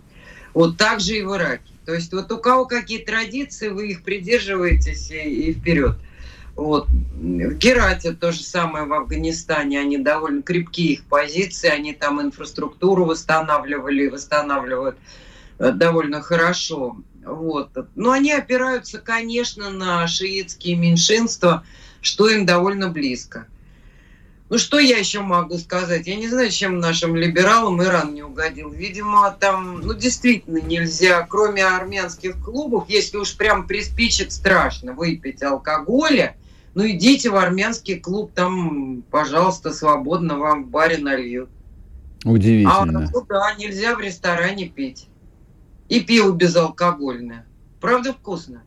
Вот 0.52 0.76
так 0.76 1.00
же 1.00 1.16
и 1.16 1.22
в 1.22 1.34
Ираке. 1.34 1.72
То 1.86 1.94
есть 1.94 2.12
вот 2.12 2.30
у 2.30 2.38
кого 2.38 2.66
какие 2.66 2.98
традиции, 2.98 3.68
вы 3.68 3.88
их 3.90 4.02
придерживаетесь 4.02 5.10
и, 5.10 5.50
и 5.50 5.52
вперед. 5.52 5.96
Вот. 6.56 6.88
В 6.88 7.54
Герате 7.54 8.12
то 8.12 8.32
же 8.32 8.42
самое 8.42 8.84
в 8.84 8.92
Афганистане. 8.92 9.80
Они 9.80 9.96
довольно 9.96 10.42
крепкие 10.42 10.92
их 10.94 11.04
позиции, 11.04 11.68
они 11.68 11.94
там 11.94 12.20
инфраструктуру 12.20 13.06
восстанавливали 13.06 14.04
и 14.04 14.08
восстанавливают 14.08 14.96
э, 15.58 15.72
довольно 15.72 16.20
хорошо. 16.20 16.96
Вот. 17.24 17.70
Но 17.94 18.12
они 18.12 18.32
опираются, 18.32 18.98
конечно, 18.98 19.70
на 19.70 20.06
шиитские 20.06 20.76
меньшинства, 20.76 21.64
что 22.00 22.28
им 22.28 22.46
довольно 22.46 22.88
близко. 22.88 23.46
Ну, 24.50 24.58
что 24.58 24.80
я 24.80 24.98
еще 24.98 25.20
могу 25.20 25.58
сказать? 25.58 26.08
Я 26.08 26.16
не 26.16 26.28
знаю, 26.28 26.50
чем 26.50 26.80
нашим 26.80 27.14
либералам 27.14 27.80
Иран 27.84 28.14
не 28.14 28.24
угодил. 28.24 28.70
Видимо, 28.70 29.30
там, 29.38 29.80
ну, 29.80 29.94
действительно 29.94 30.58
нельзя, 30.58 31.24
кроме 31.24 31.64
армянских 31.64 32.42
клубов, 32.42 32.88
если 32.88 33.16
уж 33.16 33.36
прям 33.36 33.68
приспичит 33.68 34.32
страшно 34.32 34.92
выпить 34.92 35.40
алкоголя, 35.44 36.34
ну, 36.74 36.88
идите 36.88 37.30
в 37.30 37.36
армянский 37.36 38.00
клуб, 38.00 38.32
там, 38.34 39.04
пожалуйста, 39.10 39.72
свободно 39.72 40.36
вам 40.36 40.64
в 40.64 40.68
баре 40.68 40.98
нальют. 40.98 41.48
Удивительно. 42.24 42.76
А, 42.76 42.84
ну, 43.12 43.26
да, 43.28 43.54
нельзя 43.54 43.94
в 43.94 44.00
ресторане 44.00 44.68
пить. 44.68 45.06
И 45.90 46.00
пиво 46.00 46.32
безалкогольное. 46.32 47.44
Правда, 47.80 48.12
вкусно. 48.12 48.62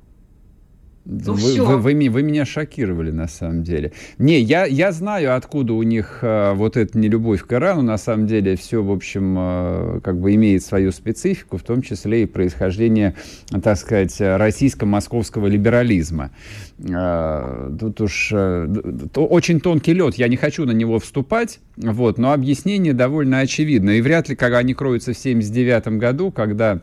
Ну, 1.05 1.33
вы, 1.33 1.61
вы, 1.61 1.77
вы, 1.77 2.09
вы 2.09 2.23
меня 2.23 2.45
шокировали, 2.45 3.11
на 3.11 3.27
самом 3.27 3.63
деле. 3.63 3.91
Не, 4.17 4.39
я, 4.39 4.65
я 4.65 4.93
знаю, 4.93 5.35
откуда 5.35 5.73
у 5.73 5.83
них 5.83 6.19
э, 6.21 6.53
вот 6.53 6.77
эта 6.77 6.97
нелюбовь 6.97 7.43
к 7.43 7.51
Ирану. 7.51 7.81
На 7.81 7.97
самом 7.97 8.25
деле 8.25 8.55
все, 8.55 8.81
в 8.81 8.89
общем, 8.89 9.35
э, 9.37 9.99
как 10.01 10.17
бы 10.17 10.33
имеет 10.35 10.63
свою 10.63 10.93
специфику, 10.93 11.57
в 11.57 11.63
том 11.63 11.81
числе 11.81 12.23
и 12.23 12.25
происхождение, 12.25 13.15
так 13.61 13.77
сказать, 13.77 14.15
российско-московского 14.19 15.47
либерализма. 15.47 16.31
Э, 16.79 17.69
тут 17.77 17.99
уж 17.99 18.29
э, 18.33 18.67
очень 19.15 19.59
тонкий 19.59 19.93
лед, 19.93 20.15
я 20.15 20.29
не 20.29 20.37
хочу 20.37 20.65
на 20.65 20.71
него 20.71 20.99
вступать, 20.99 21.59
вот, 21.75 22.17
но 22.17 22.31
объяснение 22.31 22.93
довольно 22.93 23.39
очевидно. 23.39 23.91
И 23.91 24.01
вряд 24.01 24.29
ли, 24.29 24.37
когда 24.37 24.59
они 24.59 24.73
кроются 24.73 25.13
в 25.13 25.19
1979 25.19 25.99
году, 25.99 26.31
когда 26.31 26.81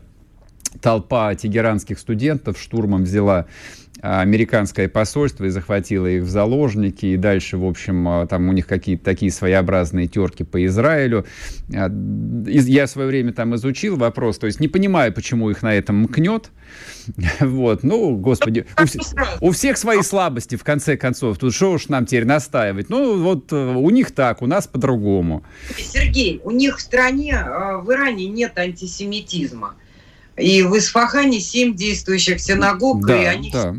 толпа 0.79 1.35
тегеранских 1.35 1.99
студентов 1.99 2.59
штурмом 2.59 3.03
взяла 3.03 3.47
американское 4.01 4.89
посольство 4.89 5.45
и 5.45 5.49
захватило 5.49 6.07
их 6.07 6.23
в 6.23 6.29
заложники, 6.29 7.05
и 7.05 7.17
дальше, 7.17 7.57
в 7.57 7.65
общем, 7.65 8.07
а, 8.07 8.25
там 8.25 8.49
у 8.49 8.51
них 8.51 8.65
какие-то 8.65 9.03
такие 9.03 9.31
своеобразные 9.31 10.07
терки 10.07 10.43
по 10.43 10.65
Израилю. 10.65 11.25
А, 11.73 11.91
я 12.47 12.87
в 12.87 12.89
свое 12.89 13.07
время 13.07 13.31
там 13.31 13.55
изучил 13.55 13.97
вопрос, 13.97 14.39
то 14.39 14.47
есть 14.47 14.59
не 14.59 14.67
понимаю, 14.67 15.13
почему 15.13 15.51
их 15.51 15.61
на 15.61 15.73
этом 15.73 16.01
мкнет. 16.03 16.49
Вот, 17.41 17.83
ну, 17.83 18.15
господи, 18.15 18.65
у, 19.41 19.47
у 19.47 19.51
всех 19.51 19.77
свои 19.77 20.01
слабости, 20.01 20.55
в 20.55 20.63
конце 20.63 20.95
концов. 20.95 21.37
Тут 21.37 21.53
что 21.53 21.73
уж 21.73 21.89
нам 21.89 22.05
теперь 22.05 22.25
настаивать? 22.25 22.89
Ну, 22.89 23.21
вот 23.21 23.51
э, 23.51 23.55
у 23.55 23.89
них 23.89 24.11
так, 24.11 24.41
у 24.41 24.47
нас 24.47 24.67
по-другому. 24.67 25.43
Сергей, 25.77 26.39
у 26.43 26.51
них 26.51 26.77
в 26.77 26.81
стране, 26.81 27.43
в 27.83 27.91
Иране 27.91 28.27
нет 28.27 28.57
антисемитизма. 28.57 29.75
И 30.37 30.63
в 30.63 30.77
Исфахане 30.77 31.39
семь 31.39 31.75
действующих 31.75 32.39
синагог, 32.39 33.05
да, 33.05 33.21
и 33.21 33.25
они 33.25 33.51
да. 33.51 33.75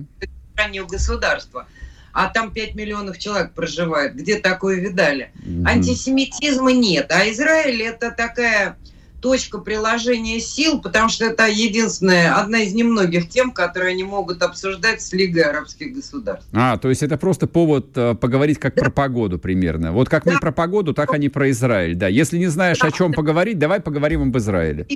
раннего 0.57 0.87
государства. 0.87 1.67
А 2.13 2.29
там 2.29 2.53
5 2.53 2.75
миллионов 2.75 3.19
человек 3.19 3.53
проживает. 3.53 4.15
Где 4.15 4.39
такое 4.39 4.77
видали? 4.77 5.33
Mm-hmm. 5.35 5.67
Антисемитизма 5.67 6.73
нет. 6.73 7.11
А 7.11 7.29
Израиль 7.31 7.81
это 7.83 8.11
такая 8.11 8.77
точка 9.23 9.59
приложения 9.59 10.41
сил, 10.41 10.83
потому 10.83 11.09
что 11.09 11.25
это 11.25 11.47
единственная, 11.47 12.35
одна 12.35 12.59
из 12.59 12.75
немногих 12.75 13.29
тем, 13.29 13.53
которые 13.53 13.93
они 13.93 14.03
могут 14.03 14.43
обсуждать 14.43 15.01
с 15.01 15.13
Лигой 15.13 15.45
арабских 15.45 15.95
государств. 15.95 16.49
А, 16.53 16.77
то 16.77 16.91
есть 16.91 17.03
это 17.05 17.17
просто 17.17 17.47
повод 17.47 17.97
э, 17.97 18.15
поговорить 18.15 18.59
как 18.59 18.75
да. 18.75 18.83
про 18.83 18.91
погоду 18.91 19.39
примерно. 19.39 19.93
Вот 19.93 20.09
как 20.09 20.25
да. 20.25 20.33
мы 20.33 20.41
про 20.41 20.51
погоду, 20.51 20.93
так 20.93 21.15
они 21.15 21.29
про 21.29 21.51
Израиль. 21.51 21.95
Да, 21.95 22.09
если 22.09 22.37
не 22.37 22.49
знаешь, 22.49 22.81
да. 22.81 22.89
о 22.89 22.91
чем 22.91 23.13
поговорить, 23.13 23.59
давай 23.59 23.81
поговорим 23.81 24.23
об 24.23 24.37
Израиле. 24.37 24.87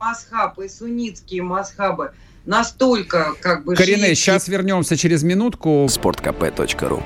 Масхабы, 0.00 0.66
суннитские 0.70 1.42
масхабы 1.42 2.12
настолько 2.46 3.34
как 3.38 3.64
бы... 3.64 3.74
Корене, 3.74 3.98
шиитские... 3.98 4.16
сейчас 4.16 4.48
вернемся 4.48 4.96
через 4.96 5.22
минутку. 5.22 5.86
Спорткп.ру 5.90 7.02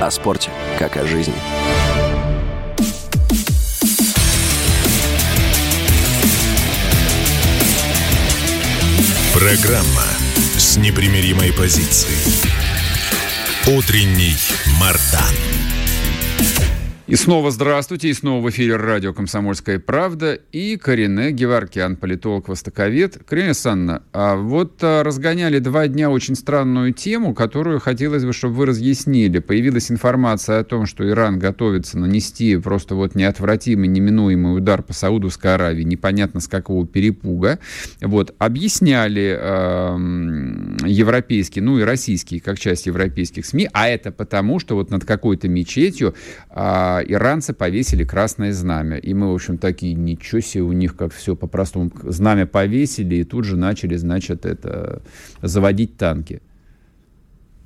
О 0.00 0.10
спорте, 0.12 0.50
как 0.78 0.96
о 0.96 1.04
жизни. 1.04 1.34
Программа 9.34 10.06
с 10.56 10.76
непримиримой 10.76 11.52
позицией. 11.52 12.14
Утренний 13.66 14.36
Мардан. 14.80 15.34
И 17.10 17.16
снова 17.16 17.50
здравствуйте, 17.50 18.08
и 18.08 18.12
снова 18.14 18.40
в 18.40 18.50
эфире 18.50 18.76
радио 18.76 19.12
«Комсомольская 19.12 19.80
правда» 19.80 20.34
и 20.52 20.76
Карине 20.76 21.32
Геваркиан, 21.32 21.96
политолог-востоковед. 21.96 23.24
Карине 23.28 23.52
Санна, 23.52 24.04
а 24.12 24.36
вот 24.36 24.78
а, 24.82 25.02
разгоняли 25.02 25.58
два 25.58 25.88
дня 25.88 26.08
очень 26.08 26.36
странную 26.36 26.92
тему, 26.92 27.34
которую 27.34 27.80
хотелось 27.80 28.24
бы, 28.24 28.32
чтобы 28.32 28.54
вы 28.54 28.66
разъяснили. 28.66 29.40
Появилась 29.40 29.90
информация 29.90 30.60
о 30.60 30.64
том, 30.64 30.86
что 30.86 31.04
Иран 31.08 31.40
готовится 31.40 31.98
нанести 31.98 32.56
просто 32.58 32.94
вот 32.94 33.16
неотвратимый, 33.16 33.88
неминуемый 33.88 34.56
удар 34.56 34.80
по 34.80 34.92
Саудовской 34.92 35.54
Аравии, 35.54 35.82
непонятно 35.82 36.38
с 36.38 36.46
какого 36.46 36.86
перепуга. 36.86 37.58
Вот, 38.00 38.36
объясняли 38.38 39.36
э, 39.36 40.86
европейские, 40.86 41.64
ну 41.64 41.80
и 41.80 41.82
российские, 41.82 42.40
как 42.40 42.60
часть 42.60 42.86
европейских 42.86 43.46
СМИ, 43.46 43.68
а 43.72 43.88
это 43.88 44.12
потому, 44.12 44.60
что 44.60 44.76
вот 44.76 44.90
над 44.90 45.04
какой-то 45.04 45.48
мечетью 45.48 46.14
э, 46.50 46.99
иранцы 47.02 47.52
повесили 47.52 48.04
красное 48.04 48.52
знамя. 48.52 48.96
И 48.96 49.14
мы, 49.14 49.30
в 49.30 49.34
общем, 49.34 49.58
такие, 49.58 49.94
ничего 49.94 50.40
себе, 50.40 50.62
у 50.62 50.72
них 50.72 50.96
как 50.96 51.12
все 51.12 51.36
по-простому. 51.36 51.90
Знамя 52.04 52.46
повесили 52.46 53.16
и 53.16 53.24
тут 53.24 53.44
же 53.44 53.56
начали, 53.56 53.96
значит, 53.96 54.46
это 54.46 55.02
заводить 55.42 55.96
танки. 55.96 56.42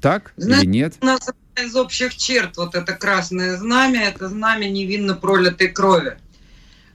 Так 0.00 0.33
Знаете, 0.37 0.64
или 0.67 0.71
нет? 0.71 0.95
У 1.00 1.07
нас 1.07 1.31
из 1.62 1.75
общих 1.76 2.17
черт 2.17 2.57
вот 2.57 2.75
это 2.75 2.93
красное 2.93 3.57
знамя, 3.57 4.09
это 4.09 4.29
знамя 4.29 4.69
невинно 4.69 5.14
пролитой 5.14 5.69
крови. 5.69 6.17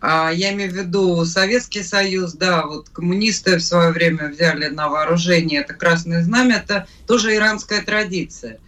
А, 0.01 0.31
я 0.31 0.53
имею 0.53 0.71
в 0.71 0.75
виду 0.75 1.25
Советский 1.25 1.83
Союз, 1.83 2.33
да, 2.33 2.65
вот 2.65 2.89
коммунисты 2.89 3.57
в 3.57 3.61
свое 3.61 3.91
время 3.91 4.29
взяли 4.29 4.67
на 4.67 4.87
вооружение 4.87 5.61
это 5.61 5.73
красное 5.73 6.23
знамя, 6.23 6.57
это 6.57 6.87
тоже 7.05 7.35
иранская 7.35 7.81
традиция. 7.81 8.59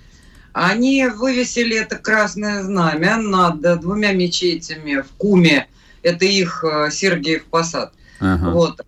Они 0.53 1.07
вывесили 1.07 1.77
это 1.77 1.97
красное 1.97 2.63
знамя 2.63 3.17
над 3.17 3.61
двумя 3.79 4.11
мечетями 4.11 5.01
в 5.01 5.07
Куме. 5.17 5.67
Это 6.03 6.25
их 6.25 6.63
э, 6.63 6.89
Сергиев 6.91 7.45
Посад. 7.45 7.93
Ага. 8.19 8.49
Вот. 8.51 8.81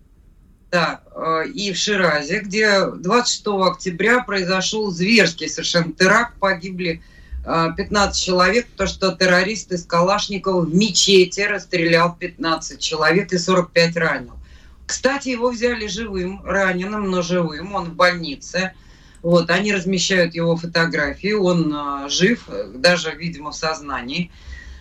Да, 0.71 1.01
э, 1.15 1.47
и 1.53 1.71
в 1.71 1.77
Ширазе, 1.77 2.39
где 2.39 2.87
26 2.87 3.47
октября 3.47 4.23
произошел 4.23 4.91
зверский 4.91 5.47
совершенно 5.47 5.93
теракт, 5.93 6.37
погибли 6.39 7.01
15 7.45 8.21
э, 8.21 8.25
человек, 8.25 8.67
потому 8.67 8.89
что 8.89 9.11
террорист 9.11 9.71
из 9.71 9.85
Калашникова 9.85 10.61
в 10.61 10.73
мечети 10.73 11.41
расстрелял 11.41 12.15
15 12.15 12.79
человек 12.79 13.31
и 13.31 13.37
45 13.37 13.97
ранил. 13.97 14.33
Кстати, 14.85 15.29
его 15.29 15.49
взяли 15.49 15.87
живым, 15.87 16.41
раненым, 16.43 17.09
но 17.09 17.21
живым, 17.21 17.75
он 17.75 17.91
в 17.91 17.93
больнице. 17.93 18.73
Вот, 19.23 19.49
они 19.49 19.73
размещают 19.73 20.35
его 20.35 20.57
фотографии, 20.57 21.31
он 21.31 21.73
э, 21.73 22.09
жив, 22.09 22.47
даже, 22.75 23.15
видимо, 23.15 23.51
в 23.51 23.55
сознании. 23.55 24.31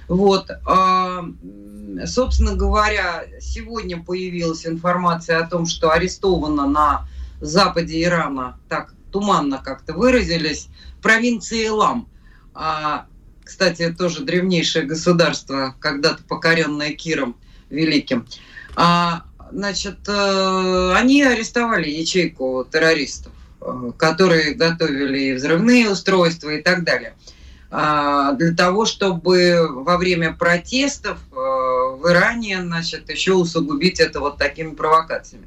Вот, 0.09 0.51
э, 0.51 2.07
собственно 2.07 2.57
говоря, 2.57 3.25
сегодня 3.41 4.03
появилась 4.03 4.67
информация 4.67 5.39
о 5.39 5.49
том, 5.49 5.67
что 5.67 5.93
арестовано 5.93 6.67
на 6.67 7.07
западе 7.41 8.03
Ирана, 8.03 8.59
так 8.69 8.95
туманно 9.13 9.59
как-то 9.59 9.93
выразились, 9.93 10.67
провинции 11.03 11.67
Илам. 11.67 12.09
А, 12.53 13.07
кстати, 13.45 13.95
тоже 13.97 14.25
древнейшее 14.25 14.85
государство, 14.85 15.77
когда-то 15.79 16.25
покоренное 16.25 16.93
Киром 16.95 17.37
Великим. 17.71 18.27
А, 18.75 19.23
значит, 19.53 20.01
э, 20.09 20.93
они 20.97 21.23
арестовали 21.23 21.89
ячейку 21.89 22.67
террористов. 22.71 23.33
Э, 23.65 23.93
которые 23.97 24.55
готовили 24.55 25.35
взрывные 25.35 25.91
устройства 25.91 26.51
и 26.51 26.61
так 26.61 26.83
далее, 26.83 27.15
а, 27.71 28.33
для 28.33 28.55
того, 28.57 28.87
чтобы 28.87 29.69
во 29.71 29.99
время 29.99 30.33
протестов 30.33 31.19
э, 31.31 31.35
в 31.35 32.03
Иране 32.11 32.61
значит, 32.61 33.09
еще 33.09 33.35
усугубить 33.35 34.01
это 34.01 34.19
вот 34.19 34.37
такими 34.39 34.75
провокациями. 34.75 35.47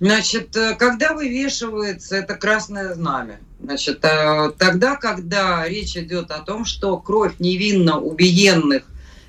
Значит, 0.00 0.56
э, 0.56 0.74
когда 0.74 1.12
вывешивается 1.12 2.16
это 2.16 2.34
красное 2.34 2.94
знамя? 2.94 3.38
Значит, 3.60 4.00
тогда, 4.00 4.96
когда 4.96 5.68
речь 5.68 5.96
идет 5.96 6.32
о 6.32 6.40
том, 6.40 6.64
что 6.64 6.96
кровь 6.98 7.34
невинно 7.38 8.00
убиенных 8.00 8.82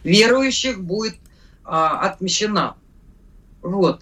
верующих 0.04 0.82
будет 0.82 1.18
а, 1.64 2.00
отмещена. 2.08 2.76
Вот. 3.62 4.02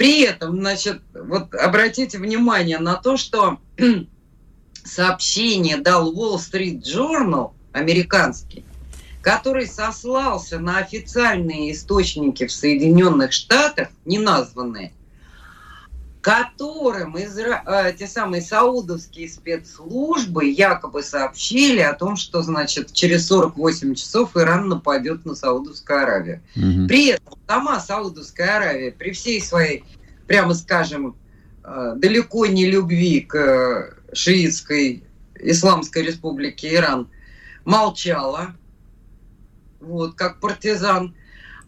При 0.00 0.22
этом, 0.22 0.56
значит, 0.56 1.02
вот 1.12 1.54
обратите 1.54 2.16
внимание 2.16 2.78
на 2.78 2.94
то, 2.94 3.18
что 3.18 3.58
сообщение 4.82 5.76
дал 5.76 6.14
Wall 6.14 6.38
Street 6.38 6.80
Journal, 6.80 7.50
американский, 7.72 8.64
который 9.20 9.66
сослался 9.66 10.58
на 10.58 10.78
официальные 10.78 11.72
источники 11.72 12.46
в 12.46 12.50
Соединенных 12.50 13.32
Штатах, 13.32 13.88
не 14.06 14.18
названные, 14.18 14.94
которым 16.20 17.16
изра... 17.16 17.62
э, 17.66 17.92
те 17.94 18.06
самые 18.06 18.42
саудовские 18.42 19.28
спецслужбы 19.28 20.46
якобы 20.46 21.02
сообщили 21.02 21.80
о 21.80 21.94
том, 21.94 22.16
что, 22.16 22.42
значит, 22.42 22.92
через 22.92 23.26
48 23.26 23.94
часов 23.94 24.36
Иран 24.36 24.68
нападет 24.68 25.24
на 25.24 25.34
Саудовскую 25.34 26.02
Аравию. 26.02 26.42
Угу. 26.56 26.88
При 26.88 27.08
этом 27.08 27.38
сама 27.48 27.80
Саудовская 27.80 28.56
Аравия, 28.56 28.92
при 28.92 29.12
всей 29.12 29.40
своей, 29.40 29.84
прямо 30.26 30.54
скажем, 30.54 31.16
э, 31.64 31.94
далеко 31.96 32.46
не 32.46 32.66
любви 32.66 33.22
к 33.22 33.96
шиитской 34.12 35.04
Исламской 35.36 36.02
республике 36.02 36.74
Иран, 36.74 37.08
молчала, 37.64 38.54
вот, 39.80 40.14
как 40.14 40.40
партизан. 40.40 41.14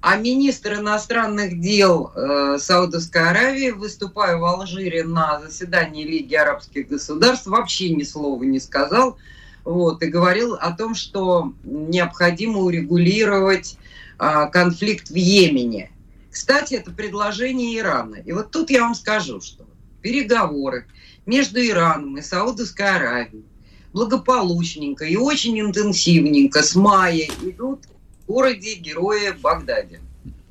А 0.03 0.17
министр 0.17 0.81
иностранных 0.81 1.61
дел 1.61 2.11
э, 2.17 2.59
Саудовской 2.59 3.23
Аравии, 3.23 3.71
выступая 3.71 4.37
в 4.37 4.45
Алжире 4.45 5.05
на 5.05 5.41
заседании 5.41 6.05
Лиги 6.05 6.35
арабских 6.35 6.89
государств, 6.89 7.47
вообще 7.47 7.91
ни 7.91 8.03
слова 8.03 8.43
не 8.43 8.59
сказал. 8.59 9.17
Вот, 9.65 10.03
и 10.03 10.09
говорил 10.09 10.55
о 10.55 10.73
том, 10.73 10.97
что 10.97 11.53
необходимо 11.63 12.59
урегулировать 12.59 13.79
э, 14.19 14.49
конфликт 14.51 15.09
в 15.09 15.15
Йемене. 15.15 15.93
Кстати, 16.33 16.75
это 16.75 16.91
предложение 16.91 17.79
Ирана. 17.79 18.17
И 18.17 18.33
вот 18.33 18.51
тут 18.51 18.71
я 18.71 18.81
вам 18.81 18.97
скажу, 18.97 19.41
что 19.41 19.65
переговоры 20.01 20.87
между 21.27 21.65
Ираном 21.65 22.17
и 22.19 22.23
Саудовской 22.23 22.89
Аравией 22.89 23.45
благополучненько 23.93 25.05
и 25.05 25.15
очень 25.15 25.61
интенсивненько 25.61 26.65
с 26.65 26.75
мая 26.75 27.29
идут 27.43 27.85
городе 28.27 28.75
Герое 28.75 29.33
Багдаде. 29.33 30.01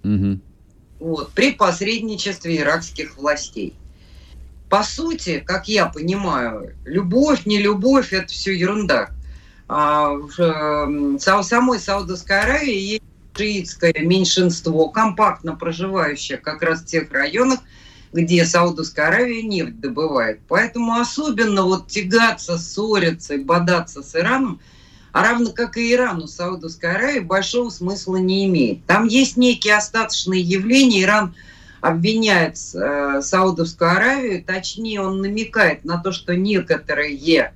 Угу. 0.04 0.40
Вот, 1.00 1.32
при 1.32 1.54
посредничестве 1.54 2.60
иракских 2.60 3.18
властей. 3.18 3.76
По 4.70 4.84
сути, 4.84 5.44
как 5.46 5.68
я 5.68 5.88
понимаю, 5.88 6.76
любовь, 6.86 7.46
не 7.46 7.60
любовь, 7.60 8.14
это 8.14 8.28
все 8.28 8.54
ерунда. 8.54 9.10
А 9.68 10.12
в 10.12 10.40
э, 10.40 11.18
самой 11.20 11.80
Саудовской 11.80 12.40
Аравии 12.40 12.78
есть 12.78 13.04
шиитское 13.36 13.94
меньшинство, 14.00 14.90
компактно 14.90 15.56
проживающее 15.56 16.38
как 16.38 16.62
раз 16.62 16.82
в 16.82 16.86
тех 16.86 17.12
районах, 17.12 17.60
где 18.14 18.46
Саудовская 18.46 19.08
Аравия 19.08 19.42
нефть 19.42 19.80
добывает. 19.80 20.40
Поэтому 20.48 21.00
особенно 21.00 21.64
вот 21.64 21.88
тягаться, 21.88 22.58
ссориться 22.58 23.36
и 23.36 23.44
бодаться 23.44 24.04
с 24.04 24.16
Ираном– 24.16 24.60
а 25.12 25.24
равно 25.24 25.52
как 25.52 25.78
и 25.78 25.94
Ирану, 25.94 26.28
Саудовской 26.28 26.92
Аравии, 26.92 27.20
большого 27.20 27.70
смысла 27.70 28.18
не 28.18 28.46
имеет. 28.46 28.86
Там 28.86 29.08
есть 29.08 29.38
некие 29.38 29.76
остаточные 29.76 30.42
явления. 30.42 31.04
Иран 31.04 31.36
обвиняет 31.82 32.58
э, 32.74 33.22
Саудовскую 33.22 33.92
Аравию, 33.92 34.44
точнее 34.44 35.02
он 35.02 35.22
намекает 35.22 35.84
на 35.84 35.98
то, 35.98 36.12
что 36.12 36.36
некоторые 36.36 37.16
э, 37.18 37.52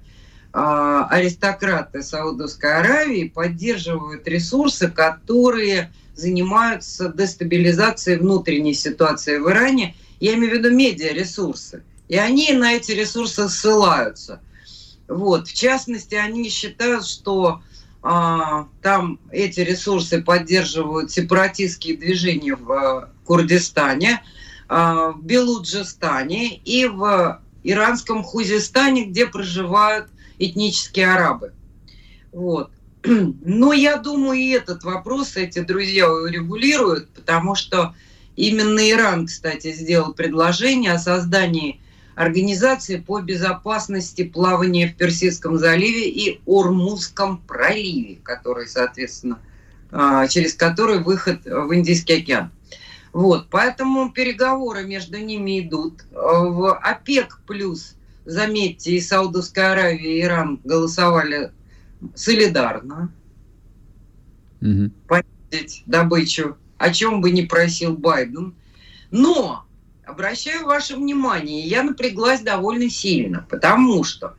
аристократы 0.53 2.01
Саудовской 2.01 2.77
Аравии 2.77 3.29
поддерживают 3.29 4.27
ресурсы, 4.27 4.89
которые 4.89 5.91
занимаются 6.15 7.09
дестабилизацией 7.09 8.17
внутренней 8.17 8.74
ситуации 8.74 9.38
в 9.38 9.50
Иране. 9.50 9.95
Я 10.19 10.33
имею 10.35 10.51
в 10.51 10.57
виду 10.57 10.71
медиаресурсы. 10.71 11.83
И 12.07 12.17
они 12.17 12.53
на 12.53 12.74
эти 12.74 12.91
ресурсы 12.91 13.50
ссылаются. 13.50 14.39
Вот. 15.07 15.47
В 15.47 15.53
частности, 15.53 16.15
они 16.15 16.50
считают, 16.50 17.05
что 17.05 17.62
а, 18.01 18.67
там 18.81 19.19
эти 19.31 19.62
ресурсы 19.62 20.21
поддерживают 20.21 21.12
сепаратистские 21.12 21.97
движения 21.97 22.55
в 22.55 22.71
а, 22.71 23.09
Курдистане, 23.25 24.21
а, 24.67 25.12
в 25.12 25.24
Белуджистане 25.24 26.57
и 26.57 26.85
в 26.85 27.41
иранском 27.63 28.24
Хузистане, 28.24 29.05
где 29.05 29.25
проживают 29.25 30.07
этнические 30.38 31.12
арабы. 31.13 31.53
Вот. 32.31 32.69
Но 33.03 33.74
я 33.74 33.97
думаю, 33.97 34.39
и 34.39 34.50
этот 34.50 34.83
вопрос 34.83 35.35
эти 35.35 35.59
друзья 35.59 36.12
урегулируют, 36.12 37.09
потому 37.09 37.55
что 37.55 37.95
именно 38.35 38.88
Иран, 38.89 39.27
кстати, 39.27 39.71
сделал 39.71 40.13
предложение 40.13 40.93
о 40.93 41.00
создании 41.00 41.81
Организации 42.15 42.95
по 42.95 43.19
безопасности 43.19 44.24
плавания 44.24 44.88
в 44.88 44.95
Персидском 44.95 45.57
заливе 45.57 46.10
и 46.10 46.39
Ормузском 46.45 47.39
проливе, 47.39 48.17
который, 48.24 48.67
соответственно, 48.67 49.39
а, 49.91 50.25
через 50.27 50.53
который 50.53 51.00
выход 51.00 51.45
в 51.45 51.75
Индийский 51.75 52.22
океан. 52.22 52.51
Вот, 53.12 53.48
поэтому 53.50 54.12
переговоры 54.12 54.86
между 54.86 55.17
ними 55.17 55.62
идут. 55.62 56.03
В 56.12 56.74
ОПЕК 56.74 57.39
плюс, 57.48 57.95
заметьте, 58.25 58.91
и 58.91 59.01
Саудовская 59.01 59.72
Аравия, 59.72 60.17
и 60.17 60.22
Иран 60.22 60.60
голосовали 60.65 61.51
солидарно. 62.13 63.12
Угу. 64.61 64.92
Понизить 65.07 65.83
добычу, 65.85 66.57
о 66.77 66.92
чем 66.92 67.22
бы 67.22 67.31
не 67.31 67.44
просил 67.44 67.96
Байден. 67.96 68.53
Но 69.11 69.66
обращаю 70.05 70.65
ваше 70.65 70.96
внимание, 70.96 71.61
я 71.61 71.83
напряглась 71.83 72.41
довольно 72.41 72.89
сильно, 72.89 73.46
потому 73.50 74.03
что 74.03 74.35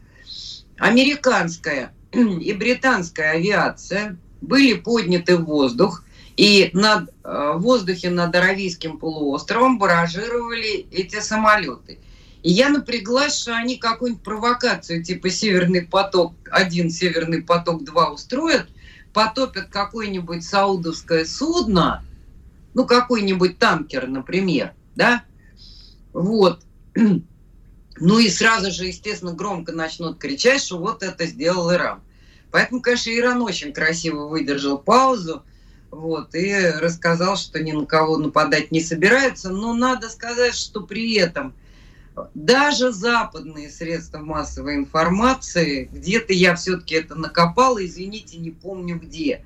американская 0.78 1.92
и 2.12 2.52
британская 2.52 3.32
авиация 3.32 4.16
были 4.40 4.74
подняты 4.74 5.36
в 5.36 5.44
воздух, 5.44 6.02
и 6.36 6.70
над, 6.74 7.10
э, 7.24 7.52
воздухе 7.56 8.10
над 8.10 8.34
Аравийским 8.34 8.98
полуостровом 8.98 9.78
баражировали 9.78 10.86
эти 10.90 11.20
самолеты. 11.20 11.98
И 12.42 12.52
я 12.52 12.68
напряглась, 12.68 13.40
что 13.40 13.56
они 13.56 13.76
какую-нибудь 13.76 14.22
провокацию 14.22 15.02
типа 15.02 15.30
«Северный 15.30 15.82
поток-1», 15.82 16.90
«Северный 16.90 17.42
поток-2» 17.42 18.12
устроят, 18.12 18.68
потопят 19.14 19.68
какое-нибудь 19.68 20.44
саудовское 20.44 21.24
судно, 21.24 22.04
ну, 22.74 22.84
какой-нибудь 22.84 23.58
танкер, 23.58 24.06
например, 24.06 24.74
да, 24.94 25.24
вот. 26.16 26.62
Ну 27.98 28.18
и 28.18 28.28
сразу 28.28 28.70
же, 28.70 28.84
естественно, 28.84 29.32
громко 29.32 29.72
начнут 29.72 30.18
кричать, 30.18 30.60
что 30.60 30.76
вот 30.76 31.02
это 31.02 31.24
сделал 31.24 31.72
Иран. 31.72 32.02
Поэтому, 32.50 32.82
конечно, 32.82 33.08
Иран 33.08 33.40
очень 33.40 33.72
красиво 33.72 34.28
выдержал 34.28 34.76
паузу 34.76 35.44
вот, 35.90 36.34
и 36.34 36.54
рассказал, 36.54 37.38
что 37.38 37.62
ни 37.62 37.72
на 37.72 37.86
кого 37.86 38.18
нападать 38.18 38.70
не 38.70 38.82
собирается. 38.82 39.48
Но 39.48 39.72
надо 39.72 40.10
сказать, 40.10 40.54
что 40.54 40.82
при 40.82 41.14
этом 41.14 41.54
даже 42.34 42.92
западные 42.92 43.70
средства 43.70 44.18
массовой 44.18 44.74
информации, 44.74 45.88
где-то 45.90 46.34
я 46.34 46.54
все-таки 46.54 46.96
это 46.96 47.14
накопала, 47.14 47.82
извините, 47.82 48.36
не 48.36 48.50
помню 48.50 48.98
где, 48.98 49.42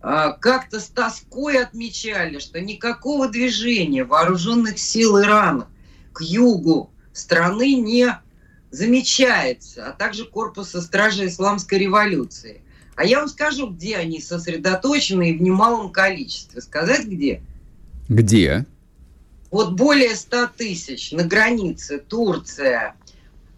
а, 0.00 0.32
как-то 0.32 0.80
с 0.80 0.86
тоской 0.86 1.62
отмечали, 1.62 2.38
что 2.38 2.58
никакого 2.58 3.28
движения 3.28 4.04
вооруженных 4.04 4.78
сил 4.78 5.20
Ирана 5.20 5.68
к 6.16 6.22
югу 6.22 6.90
страны 7.12 7.74
не 7.74 8.08
замечается, 8.70 9.86
а 9.86 9.92
также 9.92 10.24
корпуса 10.24 10.80
стражи 10.80 11.26
исламской 11.26 11.78
революции. 11.78 12.62
А 12.94 13.04
я 13.04 13.18
вам 13.18 13.28
скажу, 13.28 13.68
где 13.68 13.98
они 13.98 14.22
сосредоточены 14.22 15.30
и 15.30 15.36
в 15.36 15.42
немалом 15.42 15.92
количестве. 15.92 16.62
Сказать 16.62 17.04
где? 17.04 17.42
Где? 18.08 18.64
Вот 19.50 19.74
более 19.74 20.16
100 20.16 20.52
тысяч 20.56 21.12
на 21.12 21.22
границе 21.22 21.98
Турция, 21.98 22.96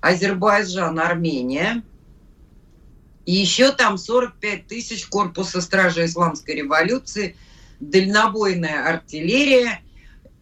Азербайджан, 0.01 0.99
Армения. 0.99 1.85
И 3.25 3.35
еще 3.35 3.71
там 3.71 3.99
45 3.99 4.67
тысяч 4.67 5.07
корпуса 5.07 5.61
стражи 5.61 6.07
исламской 6.07 6.57
революции, 6.57 7.37
дальнобойная 7.79 8.85
артиллерия 8.85 9.81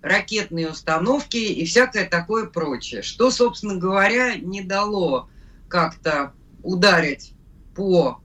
ракетные 0.02 0.70
установки 0.70 1.36
и 1.36 1.64
всякое 1.64 2.08
такое 2.08 2.46
прочее. 2.46 3.02
Что, 3.02 3.30
собственно 3.30 3.76
говоря, 3.76 4.36
не 4.36 4.62
дало 4.62 5.28
как-то 5.68 6.32
ударить 6.62 7.32
по 7.74 8.20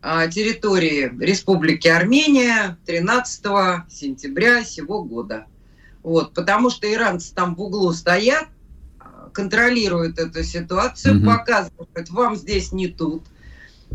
а, 0.00 0.28
территории 0.28 1.12
Республики 1.20 1.88
Армения 1.88 2.78
13 2.86 3.42
сентября 3.90 4.64
сего 4.64 5.02
года. 5.02 5.46
Вот, 6.02 6.34
потому 6.34 6.70
что 6.70 6.90
иранцы 6.92 7.34
там 7.34 7.54
в 7.54 7.60
углу 7.60 7.92
стоят, 7.92 8.46
контролируют 9.32 10.18
эту 10.18 10.42
ситуацию, 10.42 11.18
угу. 11.18 11.26
показывают, 11.26 12.08
вам 12.10 12.36
здесь 12.36 12.72
не 12.72 12.88
тут, 12.88 13.24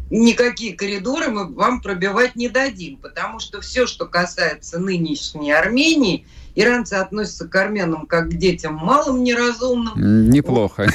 никакие 0.10 0.76
коридоры 0.76 1.30
мы 1.30 1.52
вам 1.52 1.82
пробивать 1.82 2.36
не 2.36 2.50
дадим, 2.50 2.98
потому 2.98 3.39
что 3.39 3.62
все, 3.62 3.88
что 3.88 4.06
касается 4.06 4.80
нынешней 4.80 5.52
Армении– 5.52 6.26
Иранцы 6.56 6.94
относятся 6.94 7.48
к 7.48 7.56
армянам 7.56 8.06
как 8.06 8.30
к 8.30 8.34
детям 8.34 8.76
малым 8.76 9.24
неразумным. 9.24 10.30
Неплохо. 10.30 10.88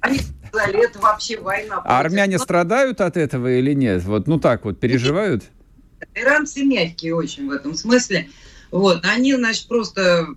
Они 0.00 0.20
сказали, 0.48 0.84
это 0.84 0.98
вообще 0.98 1.40
война. 1.40 1.80
А 1.84 2.00
армяне 2.00 2.38
страдают 2.38 3.00
от 3.00 3.16
этого 3.16 3.50
или 3.50 3.72
нет? 3.72 4.04
Вот, 4.04 4.26
ну 4.26 4.38
так 4.38 4.64
вот, 4.64 4.78
переживают? 4.78 5.44
Иранцы 6.14 6.64
мягкие 6.64 7.14
очень 7.14 7.48
в 7.48 7.52
этом 7.52 7.74
смысле. 7.74 8.28
Вот, 8.70 9.04
они, 9.04 9.34
значит, 9.34 9.68
просто 9.68 10.28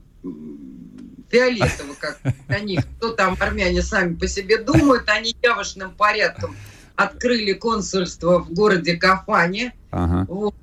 фиолетово, 1.30 1.96
как 2.00 2.20
они, 2.48 2.78
кто 2.98 3.10
там 3.10 3.36
армяне 3.40 3.82
сами 3.82 4.16
по 4.16 4.28
себе 4.28 4.60
думают, 4.60 5.10
они 5.10 5.36
явочным 5.42 5.92
порядком 5.92 6.56
открыли 6.96 7.54
консульство 7.54 8.40
в 8.40 8.54
городе 8.54 8.96
Кафане, 8.98 9.74
ага. 9.90 10.26
вот, 10.30 10.56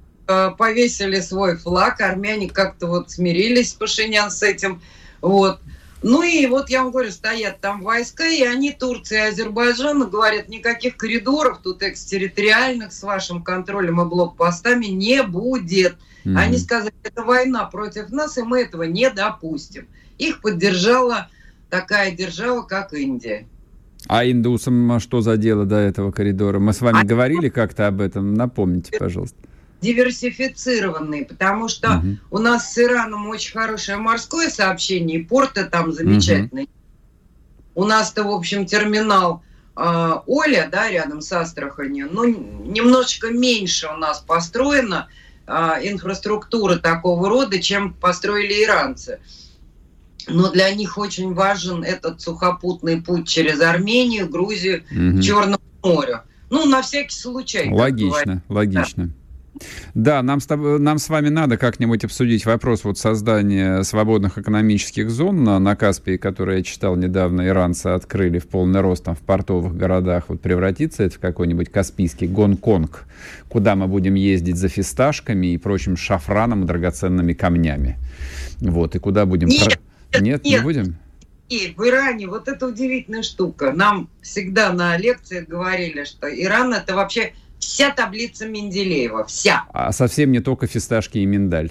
повесили 0.59 1.21
свой 1.21 1.57
флаг, 1.57 2.01
армяне 2.01 2.49
как-то 2.49 2.87
вот 2.87 3.11
смирились, 3.11 3.73
Пашинян 3.73 4.31
с 4.31 4.43
этим, 4.43 4.81
вот. 5.21 5.61
Ну 6.03 6.23
и 6.23 6.47
вот 6.47 6.71
я 6.71 6.83
вам 6.83 6.93
говорю, 6.93 7.11
стоят 7.11 7.61
там 7.61 7.83
войска, 7.83 8.27
и 8.27 8.43
они, 8.43 8.73
Турция 8.73 9.27
и 9.27 9.29
Азербайджан, 9.33 10.09
говорят, 10.09 10.49
никаких 10.49 10.97
коридоров 10.97 11.59
тут 11.63 11.83
экстерриториальных 11.83 12.93
с 12.93 13.03
вашим 13.03 13.43
контролем 13.43 14.01
и 14.01 14.05
блокпостами 14.07 14.87
не 14.87 15.23
будет. 15.23 15.97
Mm-hmm. 16.25 16.37
Они 16.39 16.57
сказали, 16.57 16.95
это 17.03 17.23
война 17.23 17.67
против 17.67 18.09
нас, 18.11 18.39
и 18.39 18.43
мы 18.43 18.61
этого 18.63 18.85
не 18.85 19.11
допустим. 19.11 19.89
Их 20.17 20.41
поддержала 20.41 21.29
такая 21.69 22.13
держава, 22.13 22.63
как 22.63 22.95
Индия. 22.95 23.47
А 24.07 24.25
индусам 24.29 24.99
что 25.01 25.21
за 25.21 25.37
дело 25.37 25.67
до 25.67 25.77
этого 25.77 26.11
коридора? 26.13 26.59
Мы 26.59 26.73
с 26.73 26.81
вами 26.81 27.03
а... 27.03 27.05
говорили 27.05 27.49
как-то 27.49 27.87
об 27.87 28.01
этом. 28.01 28.35
Напомните, 28.35 28.97
пожалуйста. 28.99 29.37
Диверсифицированные, 29.81 31.25
потому 31.25 31.69
что 31.69 31.99
угу. 31.99 32.17
у 32.31 32.39
нас 32.39 32.73
с 32.73 32.79
Ираном 32.79 33.29
очень 33.29 33.53
хорошее 33.53 33.99
морское 33.99 34.51
сообщение, 34.51 35.21
и 35.21 35.25
порты 35.25 35.65
там 35.65 35.93
замечательные. 35.93 36.65
Угу. 36.65 37.83
У 37.83 37.85
нас-то, 37.85 38.25
в 38.25 38.31
общем, 38.31 38.67
терминал 38.67 39.43
э, 39.77 40.13
Оля, 40.27 40.69
да, 40.71 40.91
рядом 40.91 41.21
с 41.21 41.33
Астраханью, 41.33 42.09
ну, 42.11 42.25
немножечко 42.27 43.29
меньше 43.29 43.89
у 43.89 43.97
нас 43.97 44.21
построена 44.21 45.09
э, 45.47 45.53
инфраструктура 45.83 46.77
такого 46.77 47.29
рода, 47.29 47.61
чем 47.61 47.95
построили 47.95 48.65
иранцы 48.65 49.21
но 50.29 50.51
для 50.51 50.73
них 50.75 50.99
очень 50.99 51.35
важен 51.35 51.83
этот 51.83 52.21
сухопутный 52.21 53.01
путь 53.03 53.29
через 53.29 53.61
Армению, 53.61 54.29
Грузию, 54.29 54.85
угу. 54.91 55.21
Черное 55.21 55.59
море. 55.83 56.23
Ну, 56.51 56.67
на 56.67 56.83
всякий 56.83 57.15
случай. 57.15 57.71
Логично, 57.71 58.43
логично. 58.49 59.07
Да. 59.07 59.13
Да, 59.95 60.23
нам 60.23 60.41
с, 60.41 60.47
тобой, 60.47 60.79
нам 60.79 60.99
с 60.99 61.09
вами 61.09 61.29
надо 61.29 61.57
как-нибудь 61.57 62.05
обсудить 62.05 62.47
вопрос 62.47 62.85
вот 62.85 62.99
создания 62.99 63.83
свободных 63.83 64.39
экономических 64.39 65.11
зон 65.11 65.45
на, 65.45 65.59
на 65.59 65.77
Каспии, 65.77 66.17
которые 66.17 66.59
я 66.59 66.65
читал 66.65 66.97
недавно, 66.97 67.47
иранцы 67.47 67.89
открыли 67.89 68.39
в 68.39 68.49
полный 68.49 68.81
рост 68.81 69.05
там, 69.05 69.15
в 69.15 69.21
портовых 69.21 69.77
городах. 69.77 70.25
Вот 70.29 70.41
превратится 70.41 71.03
это 71.05 71.17
в 71.17 71.19
какой-нибудь 71.19 71.71
Каспийский 71.71 72.27
Гонконг, 72.27 73.05
куда 73.49 73.77
мы 73.77 73.87
будем 73.87 74.15
ездить 74.15 74.57
за 74.57 74.69
фисташками 74.69 75.49
и 75.49 75.59
прочим 75.59 75.97
шафраном 75.97 76.65
и 76.65 76.67
драгоценными 76.67 77.33
камнями. 77.33 77.99
Вот, 78.61 78.95
и 78.95 78.99
куда 78.99 79.27
будем... 79.27 79.49
Нет, 79.49 79.81
нет, 80.15 80.23
нет, 80.23 80.45
не 80.45 80.59
будем? 80.61 80.97
И 81.51 81.75
в 81.77 81.85
Иране 81.85 82.29
вот 82.29 82.47
это 82.47 82.69
удивительная 82.69 83.25
штука. 83.25 83.73
Нам 83.73 84.09
всегда 84.23 84.73
на 84.73 84.97
лекциях 84.97 85.49
говорили, 85.49 86.05
что 86.05 86.29
Иран 86.29 86.73
это 86.73 86.95
вообще 86.95 87.33
вся 87.61 87.91
таблица 87.91 88.49
Менделеева, 88.49 89.25
вся. 89.25 89.65
А 89.73 89.93
совсем 89.93 90.33
не 90.33 90.41
только 90.41 90.67
фисташки 90.67 91.19
и 91.19 91.27
миндаль. 91.27 91.71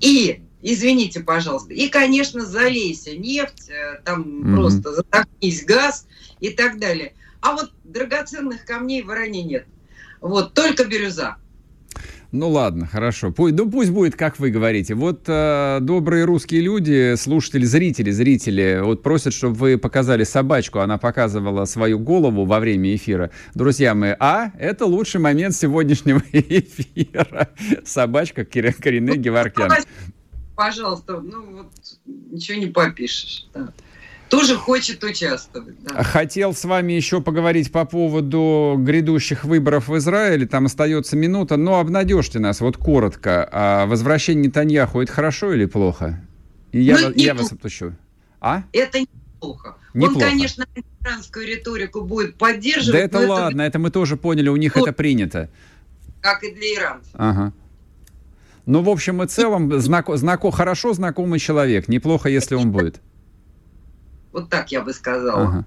И, 0.00 0.42
извините, 0.62 1.20
пожалуйста, 1.20 1.74
и, 1.74 1.88
конечно, 1.88 2.44
залейся 2.44 3.16
нефть, 3.16 3.68
э, 3.68 4.00
там 4.04 4.22
mm-hmm. 4.22 4.54
просто 4.54 4.94
затопнись 4.94 5.64
газ 5.64 6.06
и 6.40 6.50
так 6.50 6.80
далее. 6.80 7.14
А 7.40 7.52
вот 7.52 7.72
драгоценных 7.84 8.64
камней 8.64 9.02
в 9.02 9.10
Иране 9.10 9.42
нет. 9.42 9.66
Вот, 10.20 10.54
только 10.54 10.84
бирюза. 10.84 11.36
Ну 12.32 12.48
ладно, 12.48 12.86
хорошо. 12.86 13.30
Пусть, 13.30 13.54
ну 13.54 13.70
пусть 13.70 13.90
будет, 13.90 14.16
как 14.16 14.38
вы 14.38 14.48
говорите. 14.48 14.94
Вот 14.94 15.24
э, 15.26 15.78
добрые 15.82 16.24
русские 16.24 16.62
люди, 16.62 17.14
слушатели, 17.16 17.66
зрители, 17.66 18.10
зрители, 18.10 18.80
вот 18.82 19.02
просят, 19.02 19.34
чтобы 19.34 19.54
вы 19.54 19.76
показали 19.76 20.24
собачку. 20.24 20.78
Она 20.78 20.96
показывала 20.96 21.66
свою 21.66 21.98
голову 21.98 22.46
во 22.46 22.58
время 22.58 22.96
эфира. 22.96 23.30
Друзья 23.54 23.94
мои, 23.94 24.14
а 24.18 24.50
это 24.58 24.86
лучший 24.86 25.20
момент 25.20 25.54
сегодняшнего 25.54 26.22
эфира. 26.32 27.50
Собачка 27.84 28.46
Корене 28.46 29.18
Геворкян. 29.18 29.70
Пожалуйста, 30.56 31.20
ну 31.20 31.42
вот 31.42 31.72
ничего 32.06 32.58
не 32.58 32.66
попишешь. 32.66 33.46
Да 33.52 33.74
тоже 34.32 34.56
хочет 34.56 35.04
участвовать. 35.04 35.74
Да. 35.82 36.02
Хотел 36.02 36.54
с 36.54 36.64
вами 36.64 36.94
еще 36.94 37.20
поговорить 37.20 37.70
по 37.70 37.84
поводу 37.84 38.76
грядущих 38.78 39.44
выборов 39.44 39.88
в 39.88 39.98
Израиле. 39.98 40.46
Там 40.46 40.64
остается 40.64 41.18
минута, 41.18 41.58
но 41.58 41.78
обнадежьте 41.78 42.38
нас, 42.38 42.62
вот 42.62 42.78
коротко. 42.78 43.46
А 43.52 43.84
возвращение 43.84 44.46
Нетаньяху 44.46 45.02
это 45.02 45.12
хорошо 45.12 45.52
или 45.52 45.66
плохо? 45.66 46.18
И 46.70 46.80
я, 46.80 46.98
ну, 46.98 47.12
я 47.14 47.34
вас 47.34 47.52
отпущу. 47.52 47.92
А? 48.40 48.62
Это 48.72 49.00
неплохо. 49.00 49.76
неплохо. 49.92 50.24
Он, 50.24 50.30
конечно, 50.30 50.64
иранскую 51.02 51.46
риторику 51.46 52.00
будет 52.00 52.36
поддерживать. 52.36 52.92
Да 52.92 52.98
это 53.00 53.28
ладно, 53.28 53.60
это... 53.60 53.68
это 53.68 53.78
мы 53.80 53.90
тоже 53.90 54.16
поняли, 54.16 54.48
у 54.48 54.56
них 54.56 54.76
вот. 54.76 54.88
это 54.88 54.96
принято. 54.96 55.50
Как 56.22 56.42
и 56.42 56.54
для 56.54 56.74
иранцев. 56.76 57.12
Ага. 57.12 57.52
Ну, 58.64 58.80
в 58.80 58.88
общем 58.88 59.22
и 59.22 59.26
целом, 59.26 59.78
знако, 59.78 60.16
знако, 60.16 60.50
хорошо 60.50 60.94
знакомый 60.94 61.38
человек. 61.38 61.88
Неплохо, 61.88 62.30
если 62.30 62.54
он 62.54 62.72
будет. 62.72 63.02
Вот 64.32 64.48
так 64.50 64.72
я 64.72 64.82
бы 64.82 64.92
сказала. 64.92 65.42
Ага. 65.42 65.66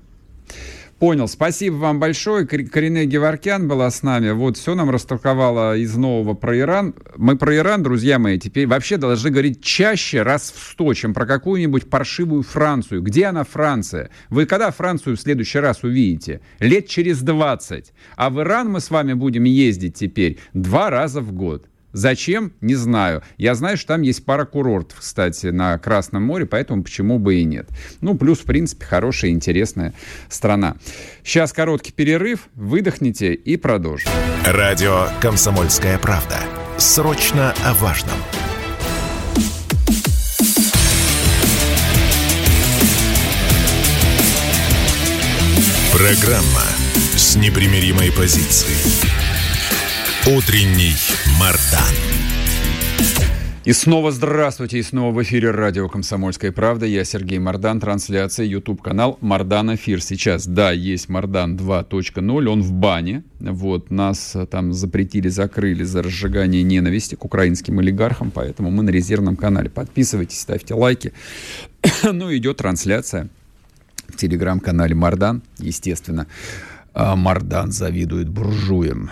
Понял. 0.99 1.27
Спасибо 1.27 1.75
вам 1.75 1.99
большое. 1.99 2.47
Корене 2.47 3.05
Геворкян 3.05 3.67
была 3.67 3.91
с 3.91 4.01
нами. 4.01 4.31
Вот 4.31 4.55
все 4.55 4.75
нам 4.75 4.89
растолковала 4.89 5.75
из 5.75 5.95
нового 5.97 6.35
про 6.35 6.57
Иран. 6.57 6.95
Мы 7.17 7.37
про 7.37 7.53
Иран, 7.57 7.83
друзья 7.83 8.17
мои, 8.17 8.39
теперь 8.39 8.65
вообще 8.65 8.95
должны 8.95 9.29
говорить 9.29 9.61
чаще, 9.61 10.21
раз 10.21 10.53
в 10.55 10.71
сто, 10.71 10.93
чем 10.93 11.13
про 11.13 11.25
какую-нибудь 11.25 11.89
паршивую 11.89 12.43
Францию. 12.43 13.01
Где 13.01 13.25
она, 13.25 13.43
Франция? 13.43 14.09
Вы 14.29 14.45
когда 14.45 14.71
Францию 14.71 15.17
в 15.17 15.19
следующий 15.19 15.59
раз 15.59 15.83
увидите? 15.83 16.39
Лет 16.59 16.87
через 16.87 17.19
20. 17.21 17.91
А 18.15 18.29
в 18.29 18.39
Иран 18.39 18.71
мы 18.71 18.79
с 18.79 18.89
вами 18.89 19.13
будем 19.13 19.43
ездить 19.43 19.95
теперь 19.95 20.39
два 20.53 20.89
раза 20.89 21.19
в 21.19 21.33
год. 21.33 21.65
Зачем? 21.95 22.51
Не 22.59 22.75
знаю. 22.75 23.23
Я 23.37 23.55
знаю, 23.55 23.77
что 23.77 23.87
там 23.87 24.01
есть 24.01 24.25
пара 24.25 24.43
курортов, 24.43 24.99
кстати, 24.99 25.47
на 25.47 25.77
Красном 25.77 26.23
море, 26.23 26.45
поэтому 26.45 26.83
почему 26.83 27.19
бы 27.19 27.35
и 27.35 27.45
нет. 27.45 27.69
Ну, 28.01 28.17
плюс, 28.17 28.39
в 28.39 28.43
принципе, 28.43 28.83
хорошая, 28.83 29.31
интересная 29.31 29.93
страна. 30.27 30.75
Сейчас 31.23 31.53
короткий 31.53 31.93
перерыв, 31.93 32.49
выдохните 32.53 33.33
и 33.33 33.55
продолжим. 33.55 34.11
Радио 34.45 35.07
«Комсомольская 35.21 35.97
правда». 35.97 36.37
Срочно 36.77 37.53
о 37.63 37.73
важном. 37.75 38.17
Программа 45.93 46.65
с 47.15 47.37
непримиримой 47.37 48.11
позицией. 48.11 49.24
Утренний 50.27 50.95
Мардан. 51.39 51.93
И 53.63 53.73
снова 53.73 54.11
здравствуйте, 54.11 54.79
и 54.79 54.81
снова 54.81 55.13
в 55.13 55.21
эфире 55.21 55.51
радио 55.51 55.87
«Комсомольская 55.87 56.51
правда». 56.51 56.87
Я 56.87 57.05
Сергей 57.05 57.37
Мардан, 57.37 57.79
трансляция, 57.79 58.47
YouTube-канал 58.47 59.19
«Мардан 59.21 59.75
Эфир». 59.75 60.01
Сейчас, 60.01 60.47
да, 60.47 60.71
есть 60.71 61.09
«Мардан 61.09 61.55
2.0», 61.55 62.47
он 62.47 62.63
в 62.63 62.71
бане. 62.71 63.23
Вот, 63.39 63.91
нас 63.91 64.35
там 64.49 64.73
запретили, 64.73 65.27
закрыли 65.27 65.83
за 65.83 66.01
разжигание 66.01 66.63
ненависти 66.63 67.13
к 67.13 67.23
украинским 67.23 67.77
олигархам, 67.77 68.31
поэтому 68.31 68.71
мы 68.71 68.81
на 68.81 68.89
резервном 68.89 69.35
канале. 69.35 69.69
Подписывайтесь, 69.69 70.39
ставьте 70.39 70.73
лайки. 70.73 71.13
ну, 72.03 72.35
идет 72.35 72.57
трансляция 72.57 73.29
в 74.07 74.15
телеграм-канале 74.17 74.95
«Мардан», 74.95 75.43
естественно. 75.59 76.25
А 76.95 77.15
Мардан 77.15 77.71
завидует 77.71 78.27
буржуям. 78.27 79.11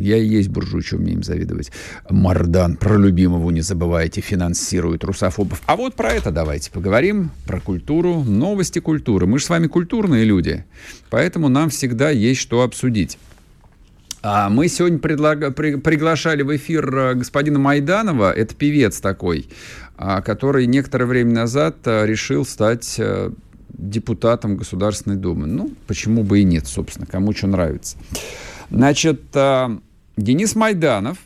Я 0.00 0.16
и 0.16 0.26
есть 0.26 0.48
буржуй, 0.48 0.82
что 0.82 0.96
мне 0.96 1.12
им 1.12 1.22
завидовать. 1.22 1.70
Мардан, 2.08 2.76
про 2.76 2.96
любимого 2.96 3.50
не 3.50 3.60
забывайте, 3.60 4.20
финансирует 4.20 5.04
русофобов. 5.04 5.60
А 5.66 5.76
вот 5.76 5.94
про 5.94 6.12
это 6.12 6.30
давайте 6.30 6.70
поговорим, 6.70 7.30
про 7.46 7.60
культуру, 7.60 8.24
новости 8.24 8.78
культуры. 8.78 9.26
Мы 9.26 9.38
же 9.38 9.44
с 9.44 9.50
вами 9.50 9.66
культурные 9.66 10.24
люди, 10.24 10.64
поэтому 11.10 11.48
нам 11.48 11.68
всегда 11.68 12.10
есть 12.10 12.40
что 12.40 12.62
обсудить. 12.62 13.18
А 14.22 14.50
мы 14.50 14.68
сегодня 14.68 14.98
предлаг... 14.98 15.54
при... 15.54 15.76
приглашали 15.76 16.42
в 16.42 16.54
эфир 16.54 16.94
э, 16.94 17.14
господина 17.14 17.58
Майданова, 17.58 18.32
это 18.32 18.54
певец 18.54 19.00
такой, 19.00 19.48
а, 19.96 20.20
который 20.20 20.66
некоторое 20.66 21.06
время 21.06 21.32
назад 21.32 21.76
э, 21.86 22.04
решил 22.04 22.44
стать 22.44 22.96
э, 22.98 23.30
депутатом 23.70 24.56
Государственной 24.56 25.16
Думы. 25.16 25.46
Ну, 25.46 25.72
почему 25.86 26.22
бы 26.22 26.40
и 26.40 26.44
нет, 26.44 26.66
собственно, 26.66 27.06
кому 27.06 27.32
что 27.32 27.46
нравится. 27.46 27.96
Значит, 28.70 29.22
Денис 30.20 30.54
Майданов 30.54 31.16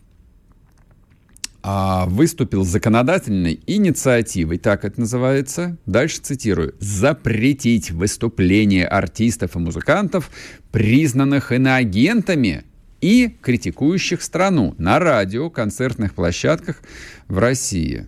а, 1.64 2.07
выступил 2.07 2.64
с 2.64 2.68
законодательной 2.68 3.61
инициативой, 3.66 4.59
так 4.59 4.85
это 4.85 5.00
называется, 5.00 5.76
дальше 5.85 6.20
цитирую, 6.20 6.76
запретить 6.78 7.90
выступления 7.90 8.87
артистов 8.87 9.57
и 9.57 9.59
музыкантов, 9.59 10.30
признанных 10.70 11.50
иноагентами 11.50 12.64
и 13.00 13.37
критикующих 13.42 14.22
страну 14.22 14.76
на 14.78 15.00
радио, 15.00 15.50
концертных 15.50 16.14
площадках 16.14 16.80
в 17.26 17.38
России. 17.38 18.07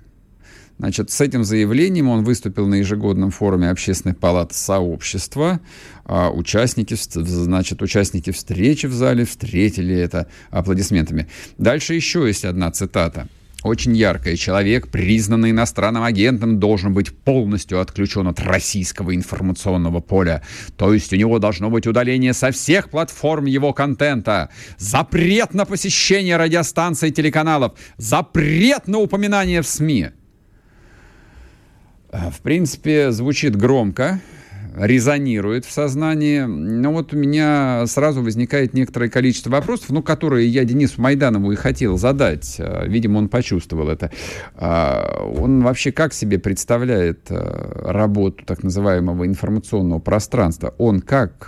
Значит, 0.78 1.10
с 1.10 1.20
этим 1.20 1.42
заявлением 1.42 2.08
он 2.08 2.22
выступил 2.22 2.66
на 2.66 2.76
ежегодном 2.76 3.30
форуме 3.30 3.70
общественных 3.70 4.18
палат 4.18 4.52
сообщества. 4.52 5.60
А 6.04 6.30
участники, 6.30 6.94
значит, 6.94 7.82
участники 7.82 8.30
встречи 8.30 8.86
в 8.86 8.92
зале 8.92 9.24
встретили 9.24 9.94
это 9.94 10.28
аплодисментами. 10.50 11.28
Дальше 11.56 11.94
еще 11.94 12.26
есть 12.26 12.44
одна 12.44 12.70
цитата 12.70 13.28
очень 13.66 13.96
яркая. 13.96 14.36
Человек, 14.36 14.88
признанный 14.88 15.50
иностранным 15.50 16.04
агентом, 16.04 16.58
должен 16.60 16.94
быть 16.94 17.16
полностью 17.16 17.80
отключен 17.80 18.28
от 18.28 18.40
российского 18.40 19.14
информационного 19.14 20.00
поля. 20.00 20.42
То 20.76 20.94
есть 20.94 21.12
у 21.12 21.16
него 21.16 21.38
должно 21.38 21.68
быть 21.68 21.86
удаление 21.86 22.32
со 22.32 22.50
всех 22.50 22.90
платформ 22.90 23.46
его 23.46 23.72
контента. 23.72 24.50
Запрет 24.78 25.52
на 25.52 25.64
посещение 25.64 26.36
радиостанций 26.36 27.08
и 27.08 27.12
телеканалов. 27.12 27.72
Запрет 27.96 28.86
на 28.86 28.98
упоминание 28.98 29.62
в 29.62 29.66
СМИ. 29.66 30.10
Э, 32.16 32.30
в 32.30 32.40
принципе, 32.40 33.10
звучит 33.10 33.56
громко, 33.56 34.20
резонирует 34.76 35.64
в 35.64 35.72
сознании. 35.72 36.42
Но 36.42 36.92
вот 36.92 37.14
у 37.14 37.16
меня 37.16 37.84
сразу 37.86 38.22
возникает 38.22 38.74
некоторое 38.74 39.08
количество 39.08 39.50
вопросов, 39.50 39.88
ну, 39.90 40.02
которые 40.02 40.48
я 40.48 40.64
Денису 40.64 41.00
Майданову 41.00 41.52
и 41.52 41.56
хотел 41.56 41.96
задать. 41.96 42.56
Э, 42.58 42.86
видимо, 42.86 43.18
он 43.18 43.28
почувствовал 43.28 43.88
это. 43.88 44.10
А, 44.54 45.26
он 45.38 45.62
вообще 45.62 45.92
как 45.92 46.12
себе 46.12 46.38
представляет 46.38 47.30
работу 47.30 48.44
так 48.44 48.62
называемого 48.62 49.26
информационного 49.26 49.98
пространства? 49.98 50.74
Он 50.78 51.00
как 51.00 51.46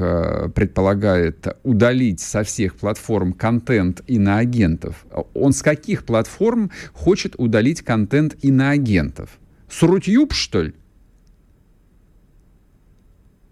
предполагает 0.54 1.46
удалить 1.64 2.20
со 2.20 2.42
всех 2.44 2.76
платформ 2.76 3.32
контент 3.32 4.02
иноагентов? 4.06 5.06
Он 5.34 5.52
с 5.52 5.62
каких 5.62 6.04
платформ 6.04 6.70
хочет 6.92 7.34
удалить 7.36 7.82
контент 7.82 8.36
иноагентов? 8.42 9.38
С 9.68 9.82
Рутюб, 9.82 10.32
что 10.32 10.62
ли? 10.62 10.74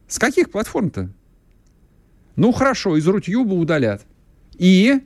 С 0.08 0.18
каких 0.18 0.50
платформ-то? 0.50 1.10
Ну 2.36 2.52
хорошо, 2.52 2.96
из 2.96 3.06
Рутюба 3.06 3.54
удалят. 3.54 4.04
И? 4.56 5.00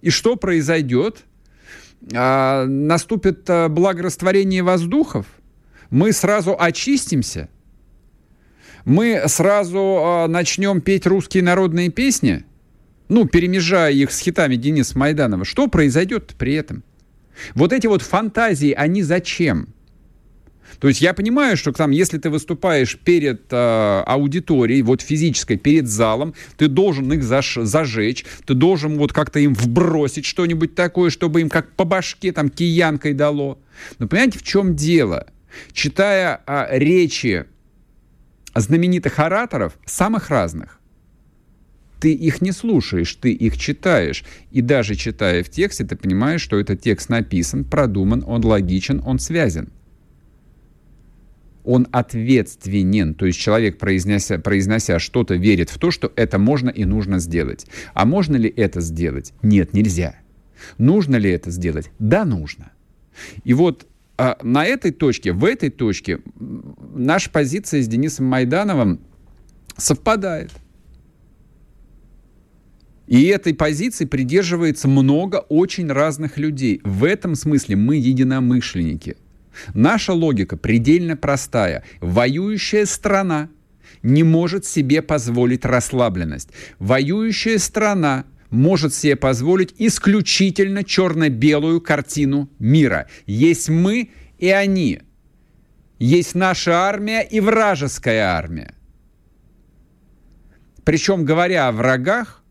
И 0.00 0.10
что 0.10 0.36
произойдет? 0.36 1.24
А, 2.14 2.66
наступит 2.66 3.48
а, 3.48 3.68
благорастворение 3.68 4.62
воздухов? 4.62 5.26
Мы 5.90 6.12
сразу 6.12 6.56
очистимся? 6.58 7.48
Мы 8.84 9.22
сразу 9.26 9.78
а, 9.78 10.28
начнем 10.28 10.80
петь 10.80 11.06
русские 11.06 11.42
народные 11.42 11.90
песни? 11.90 12.44
Ну, 13.08 13.26
перемежая 13.26 13.92
их 13.92 14.12
с 14.12 14.18
хитами 14.18 14.56
Дениса 14.56 14.98
Майданова. 14.98 15.44
Что 15.44 15.66
произойдет 15.68 16.34
при 16.38 16.54
этом? 16.54 16.84
Вот 17.54 17.72
эти 17.72 17.86
вот 17.86 18.02
фантазии, 18.02 18.72
они 18.72 19.02
зачем? 19.02 19.68
То 20.80 20.88
есть 20.88 21.00
я 21.00 21.14
понимаю, 21.14 21.56
что 21.56 21.72
там, 21.72 21.90
если 21.90 22.18
ты 22.18 22.30
выступаешь 22.30 22.96
перед 22.98 23.42
э, 23.50 24.02
аудиторией, 24.06 24.82
вот 24.82 25.02
физической, 25.02 25.56
перед 25.56 25.88
залом, 25.88 26.34
ты 26.56 26.68
должен 26.68 27.12
их 27.12 27.22
заж, 27.22 27.58
зажечь, 27.62 28.24
ты 28.46 28.54
должен 28.54 28.98
вот 28.98 29.12
как-то 29.12 29.40
им 29.40 29.54
вбросить 29.54 30.24
что-нибудь 30.24 30.74
такое, 30.74 31.10
чтобы 31.10 31.40
им 31.40 31.48
как 31.48 31.72
по 31.72 31.84
башке 31.84 32.32
там 32.32 32.48
киянкой 32.48 33.14
дало. 33.14 33.58
Но 33.98 34.06
понимаете, 34.06 34.38
в 34.38 34.42
чем 34.42 34.76
дело? 34.76 35.26
Читая 35.72 36.42
э, 36.46 36.78
речи 36.78 37.46
знаменитых 38.54 39.18
ораторов, 39.18 39.74
самых 39.84 40.30
разных, 40.30 40.78
ты 42.00 42.12
их 42.12 42.40
не 42.40 42.52
слушаешь, 42.52 43.12
ты 43.16 43.32
их 43.32 43.58
читаешь. 43.58 44.24
И 44.52 44.60
даже 44.60 44.94
читая 44.94 45.42
в 45.42 45.50
тексте, 45.50 45.84
ты 45.84 45.96
понимаешь, 45.96 46.40
что 46.40 46.60
этот 46.60 46.80
текст 46.80 47.08
написан, 47.08 47.64
продуман, 47.64 48.22
он 48.24 48.44
логичен, 48.44 49.02
он 49.04 49.18
связан 49.18 49.70
он 51.68 51.86
ответственен. 51.92 53.14
То 53.14 53.26
есть 53.26 53.38
человек, 53.38 53.76
произнося, 53.76 54.38
произнося 54.38 54.98
что-то, 54.98 55.34
верит 55.34 55.68
в 55.68 55.78
то, 55.78 55.90
что 55.90 56.10
это 56.16 56.38
можно 56.38 56.70
и 56.70 56.86
нужно 56.86 57.18
сделать. 57.18 57.66
А 57.92 58.06
можно 58.06 58.36
ли 58.36 58.48
это 58.48 58.80
сделать? 58.80 59.34
Нет, 59.42 59.74
нельзя. 59.74 60.14
Нужно 60.78 61.16
ли 61.16 61.30
это 61.30 61.50
сделать? 61.50 61.90
Да, 61.98 62.24
нужно. 62.24 62.72
И 63.44 63.52
вот 63.52 63.86
а, 64.16 64.38
на 64.42 64.64
этой 64.64 64.92
точке, 64.92 65.32
в 65.32 65.44
этой 65.44 65.68
точке 65.68 66.20
наша 66.94 67.28
позиция 67.28 67.82
с 67.82 67.86
Денисом 67.86 68.24
Майдановым 68.24 69.00
совпадает. 69.76 70.50
И 73.06 73.24
этой 73.26 73.52
позиции 73.52 74.06
придерживается 74.06 74.88
много 74.88 75.36
очень 75.50 75.92
разных 75.92 76.38
людей. 76.38 76.80
В 76.82 77.04
этом 77.04 77.34
смысле 77.34 77.76
мы 77.76 77.96
единомышленники– 77.96 79.18
Наша 79.74 80.12
логика 80.12 80.56
предельно 80.56 81.16
простая. 81.16 81.84
Воюющая 82.00 82.86
страна 82.86 83.48
не 84.02 84.22
может 84.22 84.64
себе 84.64 85.02
позволить 85.02 85.64
расслабленность. 85.64 86.50
Воюющая 86.78 87.58
страна 87.58 88.24
может 88.50 88.94
себе 88.94 89.16
позволить 89.16 89.74
исключительно 89.78 90.84
черно-белую 90.84 91.80
картину 91.80 92.48
мира. 92.58 93.08
Есть 93.26 93.68
мы 93.68 94.10
и 94.38 94.50
они. 94.50 95.00
Есть 95.98 96.34
наша 96.34 96.82
армия 96.82 97.22
и 97.22 97.40
вражеская 97.40 98.24
армия. 98.24 98.74
Причем, 100.84 101.24
говоря 101.24 101.68
о 101.68 101.72
врагах, 101.72 102.42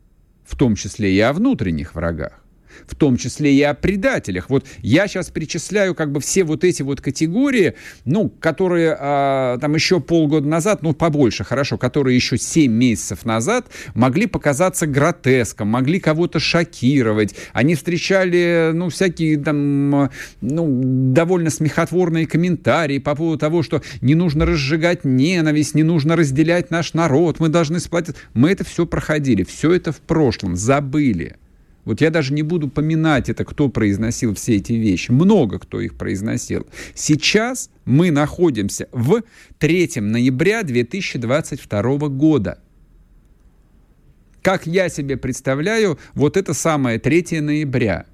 в 0.46 0.56
том 0.56 0.76
числе 0.76 1.14
и 1.14 1.20
о 1.20 1.34
внутренних 1.34 1.96
врагах, 1.96 2.37
в 2.86 2.96
том 2.96 3.18
числе 3.18 3.54
и 3.54 3.62
о 3.62 3.74
предателях. 3.74 4.50
Вот 4.50 4.66
я 4.80 5.08
сейчас 5.08 5.30
перечисляю 5.30 5.96
как 5.96 6.12
бы 6.12 6.20
все 6.20 6.44
вот 6.44 6.64
эти 6.64 6.82
вот 6.82 7.02
категории, 7.02 7.76
ну, 8.06 8.30
которые 8.30 8.96
а, 9.00 9.58
там 9.60 9.76
еще 9.76 10.00
полгода 10.00 10.48
назад, 10.48 10.82
ну, 10.82 10.94
побольше, 10.94 11.44
хорошо, 11.44 11.78
которые 11.78 12.16
еще 12.16 12.38
7 12.38 12.72
месяцев 12.72 13.26
назад 13.26 13.68
могли 13.94 14.28
показаться 14.28 14.88
гротеском, 14.88 15.70
могли 15.70 16.00
кого-то 16.00 16.40
шокировать. 16.40 17.36
Они 17.54 17.76
встречали, 17.76 18.72
ну, 18.74 18.90
всякие 18.90 19.38
там, 19.38 20.10
ну, 20.42 20.82
довольно 21.14 21.50
смехотворные 21.50 22.28
комментарии 22.28 23.00
по 23.00 23.16
поводу 23.16 23.40
того, 23.40 23.64
что 23.64 23.82
не 24.02 24.16
нужно 24.16 24.46
разжигать 24.46 25.04
ненависть, 25.04 25.76
не 25.76 25.84
нужно 25.84 26.16
разделять 26.16 26.72
наш 26.72 26.94
народ, 26.94 27.40
мы 27.40 27.50
должны 27.50 27.80
сплотиться. 27.80 28.22
Мы 28.34 28.52
это 28.52 28.64
все 28.64 28.86
проходили, 28.86 29.44
все 29.44 29.74
это 29.74 29.92
в 29.92 30.00
прошлом, 30.00 30.56
забыли. 30.56 31.36
Вот 31.88 32.02
я 32.02 32.10
даже 32.10 32.34
не 32.34 32.44
буду 32.44 32.68
поминать 32.68 33.30
это, 33.30 33.46
кто 33.46 33.70
произносил 33.70 34.36
все 34.36 34.58
эти 34.58 34.74
вещи. 34.74 35.10
Много 35.12 35.58
кто 35.58 35.80
их 35.80 35.96
произносил. 35.96 36.68
Сейчас 36.94 37.70
мы 37.86 38.12
находимся 38.12 38.90
в 38.92 39.24
3 39.60 39.92
ноября 40.02 40.64
2022 40.64 41.82
года. 42.10 42.60
Как 44.42 44.68
я 44.68 44.90
себе 44.90 45.16
представляю, 45.16 45.98
вот 46.14 46.36
это 46.36 46.54
самое 46.54 47.00
3 47.00 47.40
ноября. 47.40 48.06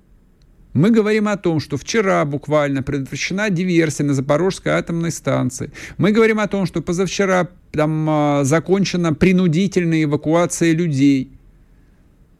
Мы 0.73 0.91
говорим 0.91 1.27
о 1.27 1.37
том, 1.37 1.59
что 1.59 1.75
вчера 1.75 2.23
буквально 2.25 2.83
предотвращена 2.83 3.49
диверсия 3.49 4.05
на 4.05 4.13
Запорожской 4.13 4.73
атомной 4.73 5.09
станции. 5.09 5.71
Мы 5.97 6.11
говорим 6.11 6.39
о 6.39 6.47
том, 6.47 6.67
что 6.67 6.83
позавчера 6.83 7.49
там 7.71 8.07
а, 8.07 8.43
закончена 8.43 9.15
принудительная 9.15 10.03
эвакуация 10.03 10.73
людей 10.73 11.31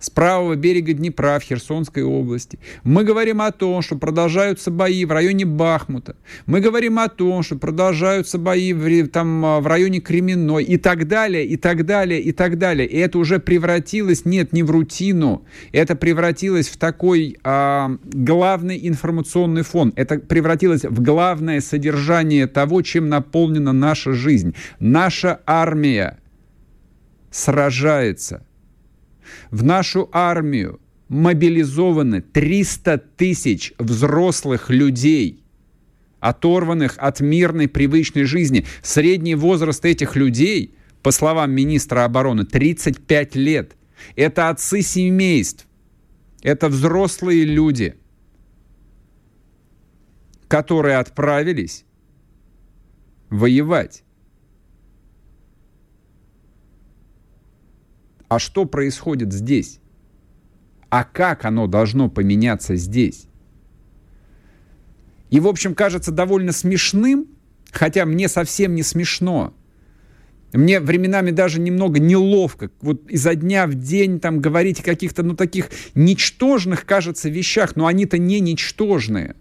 с 0.04 0.10
правого 0.10 0.56
берега 0.56 0.94
Днепра 0.94 1.39
в 1.39 1.44
Херсонской 1.44 2.04
области. 2.04 2.60
Мы 2.84 3.06
говорим 3.06 3.42
о 3.42 3.52
том, 3.54 3.82
что 3.82 3.98
продолжаются 3.98 4.70
бои 4.70 5.06
в 5.06 5.12
районе 5.12 5.46
Бахмута. 5.46 6.18
Мы 6.46 6.60
говорим 6.60 7.00
о 7.00 7.08
том, 7.08 7.42
что 7.42 7.56
продолжаются 7.56 8.38
бои 8.38 8.74
в, 8.74 9.08
там, 9.08 9.46
а, 9.46 9.62
в 9.62 9.68
районе 9.68 10.02
Кременной 10.02 10.66
и 10.66 10.76
так 10.76 11.08
далее, 11.08 11.46
и 11.46 11.56
так 11.56 11.86
далее, 11.86 12.20
и 12.22 12.34
так 12.34 12.58
далее. 12.58 12.86
И 12.86 12.98
это 12.98 13.18
уже 13.18 13.39
превратилось, 13.39 14.26
нет, 14.26 14.52
не 14.52 14.62
в 14.62 14.72
рутину, 14.72 15.46
это 15.72 15.96
превратилось 15.96 16.68
в 16.68 16.76
такой 16.76 17.38
а, 17.46 17.96
главный 18.04 18.86
информационный 18.86 19.63
фон. 19.63 19.94
Это 19.96 20.20
превратилось 20.20 20.84
в 20.84 21.02
главное 21.02 21.62
содержание 21.62 22.48
того, 22.48 22.82
чем 22.82 23.08
наполнена 23.08 23.72
наша 23.72 24.12
жизнь. 24.12 24.54
Наша 24.82 25.39
армия 25.46 26.20
сражается– 27.32 28.46
в 29.52 29.64
нашу 29.64 30.10
армию 30.12 30.80
мобилизованы 31.10 32.22
300 32.22 32.98
тысяч 33.18 33.74
взрослых 33.78 34.70
людей, 34.70 35.44
оторванных 36.20 36.96
от 36.98 37.20
мирной 37.20 37.68
привычной 37.68 38.24
жизни. 38.24 38.66
Средний 38.82 39.36
возраст 39.36 39.84
этих 39.86 40.16
людей, 40.16 40.76
по 41.02 41.12
словам 41.12 41.52
министра 41.52 42.06
обороны, 42.06 42.46
35 42.46 43.36
лет. 43.36 43.76
Это 44.16 44.50
отцы 44.50 44.82
семейств, 44.82 45.68
это 46.42 46.68
взрослые 46.70 47.46
люди, 47.46 47.96
которые 50.48 50.98
отправились 50.98 51.86
воевать. 53.30 54.03
А 58.36 58.39
что 58.39 58.65
происходит 58.65 59.32
здесь? 59.32 59.80
А 60.89 61.04
как 61.04 61.46
оно 61.46 61.67
должно 61.67 62.10
поменяться 62.10 62.76
здесь? 62.76 63.28
И, 65.30 65.39
в 65.39 65.48
общем, 65.48 65.76
кажется 65.76 66.12
довольно 66.12 66.52
смешным, 66.52 67.28
хотя 67.72 68.06
мне 68.06 68.28
совсем 68.28 68.74
не 68.74 68.82
смешно. 68.82 69.54
Мне 70.52 70.80
временами 70.80 71.30
даже 71.30 71.60
немного 71.60 72.00
неловко 72.00 72.72
вот 72.82 73.08
изо 73.08 73.36
дня 73.36 73.67
в 73.67 73.76
день 73.76 74.19
там 74.19 74.39
говорить 74.39 74.80
о 74.80 74.84
каких-то, 74.84 75.22
ну, 75.22 75.36
таких 75.36 75.69
ничтожных, 75.93 76.86
кажется, 76.86 77.30
вещах, 77.30 77.76
но 77.76 77.86
они-то 77.86 78.17
не 78.17 78.39
ничтожные. 78.39 79.36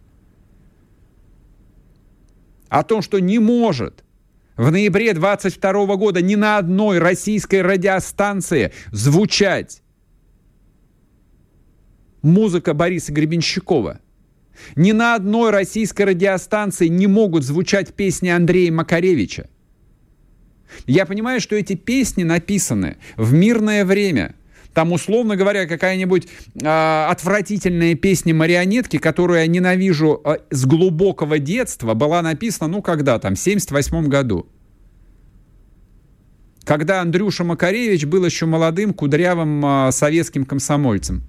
О 2.69 2.83
том, 2.83 3.01
что 3.01 3.21
не 3.21 3.39
может 3.39 4.02
в 4.57 4.71
ноябре 4.71 5.15
22 5.15 5.97
года 5.97 6.21
ни 6.21 6.35
на 6.35 6.59
одной 6.59 6.99
российской 6.99 7.63
радиостанции 7.63 8.73
звучать 8.91 9.83
музыка 12.23 12.75
Бориса 12.75 13.13
Гребенщикова. 13.13 14.01
Ни 14.77 14.93
на 14.93 15.15
одной 15.15 15.51
российской 15.51 16.03
радиостанции 16.03 16.89
не 16.89 17.07
могут 17.07 17.43
звучать 17.45 17.95
песни 17.95 18.29
Андрея 18.29 18.71
Макаревича. 18.71 19.49
Я 20.87 21.07
понимаю, 21.07 21.41
что 21.41 21.57
эти 21.57 21.75
песни 21.75 22.23
написаны 22.23 22.97
в 23.17 23.33
мирное 23.33 23.85
время. 23.85 24.35
Там, 24.75 24.93
условно 24.93 25.37
говоря, 25.37 25.67
какая-нибудь 25.67 26.29
э, 26.55 27.07
отвратительная 27.11 27.95
песня 27.95 28.35
марионетки, 28.35 28.99
которую 28.99 29.41
я 29.41 29.47
ненавижу 29.47 30.21
э, 30.25 30.39
с 30.51 30.65
глубокого 30.65 31.39
детства, 31.39 31.95
была 31.95 32.23
написана, 32.23 32.69
ну, 32.69 32.83
когда 32.83 33.19
там, 33.19 33.35
в 33.35 33.39
78 33.39 34.09
году. 34.09 34.47
Когда 36.65 37.03
Андрюша 37.03 37.45
Макаревич 37.45 38.07
был 38.07 38.25
еще 38.25 38.47
молодым, 38.47 38.95
кудрявым 38.95 39.65
э, 39.65 39.93
советским 39.93 40.47
комсомольцем. 40.47 41.23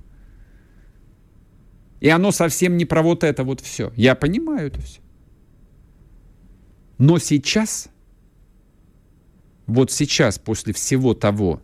И 1.99 2.09
оно 2.09 2.31
совсем 2.31 2.77
не 2.77 2.85
про 2.85 3.01
вот 3.01 3.23
это 3.23 3.43
вот 3.43 3.61
все. 3.61 3.91
Я 3.95 4.15
понимаю 4.15 4.67
это 4.67 4.81
все. 4.81 4.99
Но 6.97 7.17
сейчас 7.17 7.89
вот 9.65 9.91
сейчас, 9.91 10.39
после 10.39 10.73
всего 10.73 11.13
того, 11.13 11.61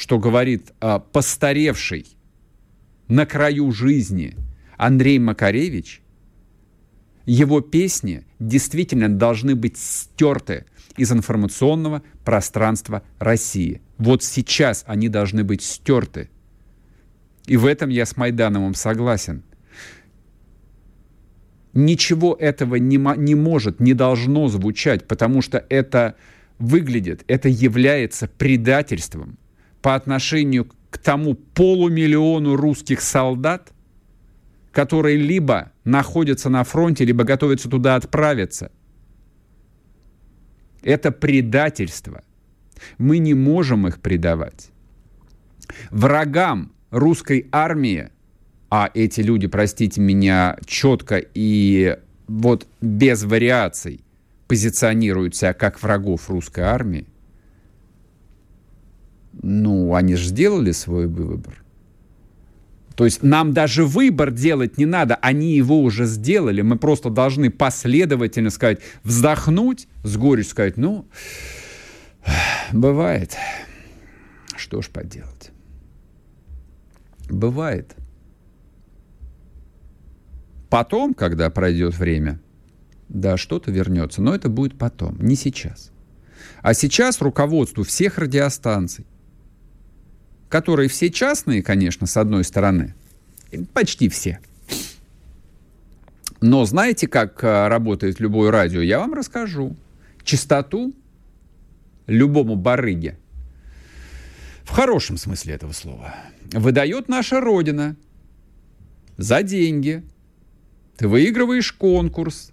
что 0.00 0.18
говорит 0.18 0.72
а, 0.80 0.98
постаревший 0.98 2.06
на 3.08 3.26
краю 3.26 3.70
жизни 3.70 4.34
Андрей 4.78 5.18
Макаревич, 5.18 6.00
его 7.26 7.60
песни 7.60 8.24
действительно 8.38 9.10
должны 9.10 9.54
быть 9.54 9.76
стерты 9.76 10.64
из 10.96 11.12
информационного 11.12 12.02
пространства 12.24 13.02
России. 13.18 13.82
Вот 13.98 14.24
сейчас 14.24 14.84
они 14.86 15.10
должны 15.10 15.44
быть 15.44 15.62
стерты. 15.62 16.30
И 17.46 17.58
в 17.58 17.66
этом 17.66 17.90
я 17.90 18.06
с 18.06 18.16
Майдановым 18.16 18.74
согласен. 18.74 19.42
Ничего 21.74 22.34
этого 22.40 22.76
не, 22.76 22.96
не 22.96 23.34
может, 23.34 23.80
не 23.80 23.92
должно 23.92 24.48
звучать, 24.48 25.06
потому 25.06 25.42
что 25.42 25.62
это 25.68 26.16
выглядит, 26.58 27.22
это 27.28 27.50
является 27.50 28.28
предательством 28.28 29.36
по 29.82 29.94
отношению 29.94 30.68
к 30.90 30.98
тому 30.98 31.34
полумиллиону 31.34 32.56
русских 32.56 33.00
солдат, 33.00 33.72
которые 34.72 35.16
либо 35.16 35.72
находятся 35.84 36.48
на 36.48 36.64
фронте, 36.64 37.04
либо 37.04 37.24
готовятся 37.24 37.68
туда 37.68 37.96
отправиться. 37.96 38.70
Это 40.82 41.12
предательство. 41.12 42.22
Мы 42.98 43.18
не 43.18 43.34
можем 43.34 43.86
их 43.86 44.00
предавать. 44.00 44.70
Врагам 45.90 46.72
русской 46.90 47.48
армии, 47.52 48.10
а 48.70 48.90
эти 48.94 49.20
люди, 49.20 49.46
простите 49.46 50.00
меня, 50.00 50.56
четко 50.66 51.22
и 51.34 51.98
вот 52.26 52.66
без 52.80 53.24
вариаций– 53.24 54.04
позиционируют 54.50 55.36
себя 55.36 55.54
как 55.54 55.80
врагов 55.80 56.28
русской 56.28 56.64
армии, 56.64 57.06
ну, 59.42 59.94
они 59.94 60.14
же 60.16 60.28
сделали 60.28 60.72
свой 60.72 61.06
выбор. 61.06 61.62
То 62.96 63.06
есть 63.06 63.22
нам 63.22 63.54
даже 63.54 63.86
выбор 63.86 64.30
делать 64.30 64.76
не 64.76 64.84
надо, 64.84 65.14
они 65.16 65.54
его 65.54 65.80
уже 65.80 66.04
сделали. 66.04 66.60
Мы 66.60 66.76
просто 66.76 67.08
должны 67.08 67.50
последовательно 67.50 68.50
сказать, 68.50 68.80
вздохнуть, 69.02 69.88
с 70.02 70.16
горечью 70.16 70.50
сказать, 70.50 70.76
ну, 70.76 71.06
бывает. 72.72 73.36
Что 74.56 74.82
ж 74.82 74.88
поделать. 74.88 75.50
Бывает. 77.30 77.94
Потом, 80.68 81.14
когда 81.14 81.48
пройдет 81.48 81.96
время, 81.96 82.38
да, 83.08 83.36
что-то 83.36 83.72
вернется, 83.72 84.20
но 84.20 84.34
это 84.34 84.50
будет 84.50 84.76
потом, 84.78 85.18
не 85.20 85.36
сейчас. 85.36 85.90
А 86.60 86.74
сейчас 86.74 87.20
руководству 87.20 87.82
всех 87.82 88.18
радиостанций, 88.18 89.06
которые 90.50 90.88
все 90.88 91.10
частные, 91.10 91.62
конечно, 91.62 92.06
с 92.06 92.16
одной 92.18 92.44
стороны, 92.44 92.94
почти 93.72 94.10
все. 94.10 94.40
Но 96.42 96.64
знаете, 96.64 97.06
как 97.06 97.42
а, 97.44 97.68
работает 97.68 98.18
любое 98.18 98.50
радио? 98.50 98.80
Я 98.80 98.98
вам 98.98 99.14
расскажу. 99.14 99.76
Частоту 100.24 100.92
любому 102.06 102.56
барыге, 102.56 103.16
в 104.64 104.70
хорошем 104.70 105.16
смысле 105.16 105.54
этого 105.54 105.72
слова, 105.72 106.14
выдает 106.52 107.08
наша 107.08 107.40
Родина 107.40 107.96
за 109.16 109.42
деньги. 109.42 110.02
Ты 110.96 111.08
выигрываешь 111.08 111.72
конкурс, 111.72 112.50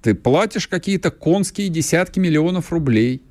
ты 0.00 0.14
платишь 0.14 0.68
какие-то 0.68 1.10
конские 1.10 1.68
десятки 1.68 2.18
миллионов 2.20 2.72
рублей 2.72 3.22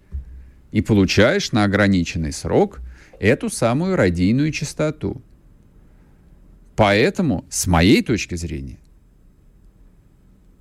и 0.72 0.82
получаешь 0.82 1.52
на 1.52 1.64
ограниченный 1.64 2.34
срок 2.34 2.82
эту 3.22 3.50
самую 3.50 3.96
радийную 3.96 4.52
частоту. 4.52 5.22
Поэтому, 6.76 7.46
с 7.50 7.68
моей 7.68 8.02
точки 8.02 8.36
зрения, 8.36 8.80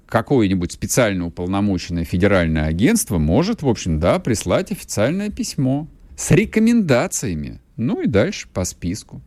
какое-нибудь 0.07 0.73
специально 0.73 1.27
уполномоченное 1.27 2.05
федеральное 2.05 2.67
агентство 2.67 3.19
может, 3.19 3.63
в 3.63 3.69
общем, 3.69 3.99
да, 3.99 4.19
прислать 4.19 4.71
официальное 4.71 5.31
письмо 5.31 5.89
с 6.17 6.31
рекомендациями. 6.31 7.61
Ну 7.77 8.03
и 8.03 8.07
дальше 8.07 8.47
по 8.53 8.65
списку. 8.65 9.23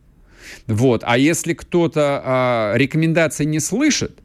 Вот. 0.68 1.04
А 1.06 1.18
если 1.18 1.54
кто-то 1.54 2.22
а, 2.24 2.74
рекомендации 2.76 3.46
не 3.46 3.60
слышит, 3.60 4.20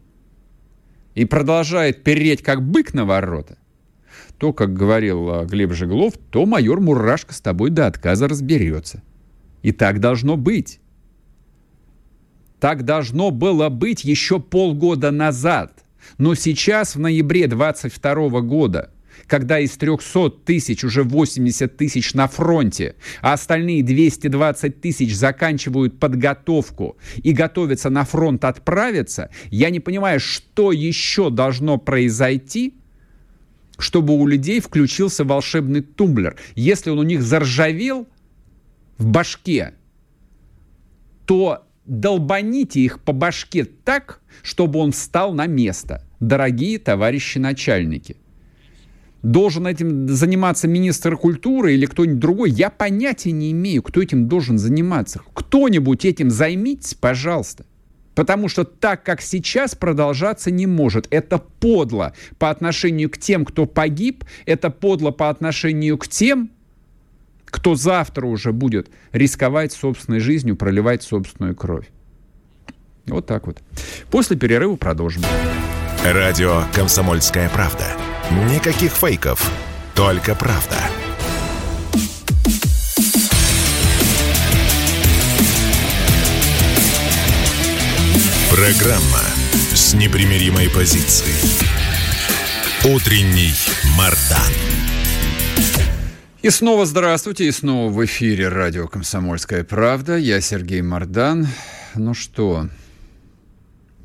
и 1.14 1.24
продолжает 1.24 2.04
переть, 2.04 2.42
как 2.42 2.62
бык 2.62 2.94
на 2.94 3.04
ворота, 3.04 3.56
то, 4.38 4.52
как 4.52 4.72
говорил 4.72 5.28
а, 5.30 5.44
Глеб 5.44 5.72
Жеглов, 5.72 6.14
то 6.30 6.46
майор 6.46 6.80
Мурашко 6.80 7.34
с 7.34 7.40
тобой 7.40 7.70
до 7.70 7.86
отказа 7.86 8.28
разберется. 8.28 9.02
И 9.62 9.72
так 9.72 10.00
должно 10.00 10.36
быть. 10.36 10.80
Так 12.60 12.84
должно 12.84 13.30
было 13.30 13.68
быть 13.68 14.04
еще 14.04 14.40
полгода 14.40 15.10
назад. 15.10 15.84
Но 16.16 16.34
сейчас, 16.34 16.94
в 16.94 17.00
ноябре 17.00 17.48
22 17.48 18.40
года, 18.40 18.90
когда 19.26 19.58
из 19.58 19.76
300 19.76 20.30
тысяч 20.44 20.84
уже 20.84 21.02
80 21.02 21.76
тысяч 21.76 22.14
на 22.14 22.28
фронте, 22.28 22.94
а 23.20 23.32
остальные 23.32 23.82
220 23.82 24.80
тысяч 24.80 25.14
заканчивают 25.14 25.98
подготовку 25.98 26.96
и 27.22 27.32
готовятся 27.32 27.90
на 27.90 28.04
фронт 28.04 28.44
отправиться, 28.44 29.30
я 29.50 29.70
не 29.70 29.80
понимаю, 29.80 30.20
что 30.20 30.72
еще 30.72 31.30
должно 31.30 31.78
произойти, 31.78 32.74
чтобы 33.78 34.14
у 34.14 34.26
людей 34.26 34.60
включился 34.60 35.24
волшебный 35.24 35.80
тумблер. 35.80 36.36
Если 36.54 36.90
он 36.90 36.98
у 36.98 37.02
них 37.02 37.22
заржавел 37.22 38.06
в 38.98 39.06
башке, 39.06 39.74
то 41.26 41.64
долбаните 41.86 42.80
их 42.80 43.00
по 43.00 43.12
башке 43.12 43.64
так, 43.64 44.20
чтобы 44.42 44.78
он 44.80 44.92
встал 44.92 45.32
на 45.32 45.46
место. 45.46 46.04
Дорогие 46.20 46.78
товарищи 46.78 47.38
начальники– 47.38 48.16
должен 49.22 49.66
этим 49.66 50.08
заниматься 50.08 50.68
министр 50.68 51.16
культуры 51.16 51.74
или 51.74 51.86
кто-нибудь 51.86 52.18
другой, 52.18 52.50
я 52.50 52.70
понятия 52.70 53.32
не 53.32 53.52
имею, 53.52 53.82
кто 53.82 54.00
этим 54.00 54.28
должен 54.28 54.58
заниматься. 54.58 55.20
Кто-нибудь 55.34 56.04
этим 56.04 56.30
займитесь, 56.30 56.94
пожалуйста. 56.94 57.66
Потому 58.18 58.48
что 58.48 58.64
так, 58.64 59.04
как 59.04 59.20
сейчас, 59.20 59.76
продолжаться 59.76 60.50
не 60.50 60.66
может. 60.66 61.06
Это 61.12 61.38
подло 61.38 62.14
по 62.40 62.50
отношению 62.50 63.10
к 63.10 63.16
тем, 63.16 63.44
кто 63.44 63.64
погиб, 63.64 64.24
это 64.44 64.70
подло 64.70 65.12
по 65.12 65.28
отношению 65.28 65.96
к 65.98 66.08
тем, 66.08 66.50
кто 67.44 67.76
завтра 67.76 68.26
уже 68.26 68.52
будет 68.52 68.90
рисковать 69.12 69.72
собственной 69.72 70.18
жизнью, 70.18 70.56
проливать 70.56 71.04
собственную 71.04 71.54
кровь. 71.54 71.86
Вот 73.06 73.26
так 73.26 73.46
вот. 73.46 73.62
После 74.10 74.36
перерыва 74.36 74.74
продолжим. 74.74 75.22
Радио 76.04 76.64
«Комсомольская 76.74 77.48
правда». 77.50 77.86
Никаких 78.52 78.90
фейков, 78.90 79.48
только 79.94 80.34
правда. 80.34 80.74
Программа 88.58 89.22
с 89.72 89.94
непримиримой 89.94 90.68
позицией. 90.68 91.30
Утренний 92.92 93.52
Мардан. 93.96 94.52
И 96.42 96.50
снова 96.50 96.84
здравствуйте, 96.84 97.46
и 97.46 97.52
снова 97.52 97.88
в 97.88 98.04
эфире 98.04 98.48
радио 98.48 98.88
«Комсомольская 98.88 99.62
правда». 99.62 100.16
Я 100.16 100.40
Сергей 100.40 100.82
Мардан. 100.82 101.46
Ну 101.94 102.14
что, 102.14 102.68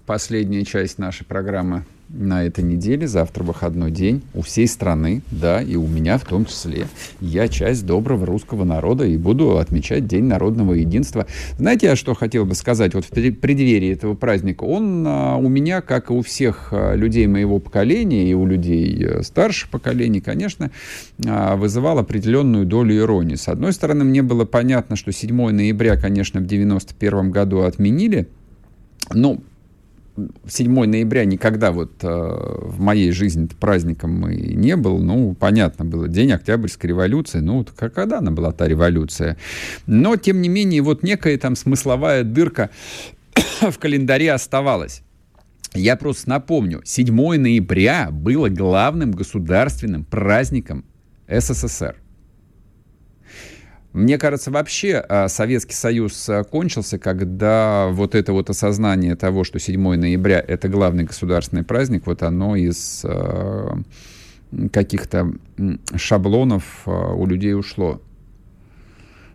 последняя 0.05 0.63
часть 0.63 0.99
нашей 0.99 1.25
программы 1.25 1.83
на 2.13 2.45
этой 2.45 2.63
неделе. 2.63 3.07
Завтра 3.07 3.43
выходной 3.43 3.91
день 3.91 4.21
у 4.33 4.41
всей 4.41 4.67
страны, 4.67 5.21
да, 5.31 5.61
и 5.61 5.75
у 5.75 5.87
меня 5.87 6.17
в 6.17 6.25
том 6.25 6.45
числе. 6.45 6.87
Я 7.19 7.47
часть 7.47 7.85
доброго 7.85 8.25
русского 8.25 8.63
народа 8.63 9.05
и 9.05 9.17
буду 9.17 9.57
отмечать 9.57 10.07
День 10.07 10.25
народного 10.25 10.73
единства. 10.73 11.25
Знаете, 11.57 11.87
я 11.87 11.95
что 11.95 12.13
хотел 12.13 12.45
бы 12.45 12.55
сказать? 12.55 12.93
Вот 12.93 13.05
в 13.05 13.09
преддверии 13.09 13.91
этого 13.91 14.13
праздника 14.13 14.63
он 14.63 15.05
а, 15.07 15.37
у 15.37 15.49
меня, 15.49 15.81
как 15.81 16.11
и 16.11 16.13
у 16.13 16.21
всех 16.21 16.69
а, 16.71 16.93
людей 16.93 17.25
моего 17.27 17.59
поколения 17.59 18.29
и 18.29 18.33
у 18.33 18.45
людей 18.45 19.05
а, 19.05 19.23
старших 19.23 19.69
поколений, 19.69 20.21
конечно, 20.21 20.71
а, 21.25 21.55
вызывал 21.55 21.97
определенную 21.97 22.65
долю 22.65 22.95
иронии. 22.95 23.35
С 23.35 23.47
одной 23.47 23.73
стороны, 23.73 24.03
мне 24.03 24.21
было 24.21 24.45
понятно, 24.45 24.95
что 24.95 25.11
7 25.11 25.49
ноября, 25.49 25.97
конечно, 25.97 26.39
в 26.39 26.45
91 26.45 27.31
году 27.31 27.61
отменили, 27.61 28.27
ну, 29.11 29.41
7 30.47 30.85
ноября 30.85 31.25
никогда 31.25 31.71
вот 31.71 32.03
э, 32.03 32.07
в 32.07 32.79
моей 32.79 33.11
жизни 33.11 33.47
праздником 33.59 34.29
и 34.29 34.55
не 34.55 34.75
был. 34.75 34.99
Ну, 34.99 35.33
понятно 35.33 35.85
было, 35.85 36.07
день 36.07 36.31
Октябрьской 36.31 36.89
революции. 36.89 37.39
Ну, 37.39 37.65
когда 37.75 38.19
она 38.19 38.31
была, 38.31 38.51
та 38.51 38.67
революция? 38.67 39.37
Но, 39.87 40.15
тем 40.15 40.41
не 40.41 40.49
менее, 40.49 40.81
вот 40.81 41.03
некая 41.03 41.37
там 41.37 41.55
смысловая 41.55 42.23
дырка 42.23 42.69
в 43.61 43.77
календаре 43.79 44.31
оставалась. 44.31 45.01
Я 45.73 45.95
просто 45.95 46.29
напомню, 46.29 46.81
7 46.83 47.15
ноября 47.37 48.09
было 48.11 48.49
главным 48.49 49.11
государственным 49.11 50.03
праздником 50.03 50.85
СССР. 51.27 52.02
Мне 53.93 54.17
кажется, 54.17 54.49
вообще 54.49 54.95
а, 54.97 55.27
Советский 55.27 55.75
Союз 55.75 56.27
а, 56.27 56.43
кончился, 56.43 56.97
когда 56.97 57.89
вот 57.91 58.15
это 58.15 58.33
вот 58.33 58.49
осознание 58.49 59.15
того, 59.15 59.43
что 59.43 59.59
7 59.59 59.79
ноября— 59.95 60.43
это 60.47 60.67
главный 60.67 61.03
государственный 61.03 61.63
праздник, 61.63 62.07
вот 62.07 62.23
оно 62.23 62.55
из 62.55 63.05
а, 63.05 63.77
каких-то 64.71 65.33
шаблонов 65.95 66.87
у 66.87 67.25
людей 67.27 67.53
ушло. 67.53 68.01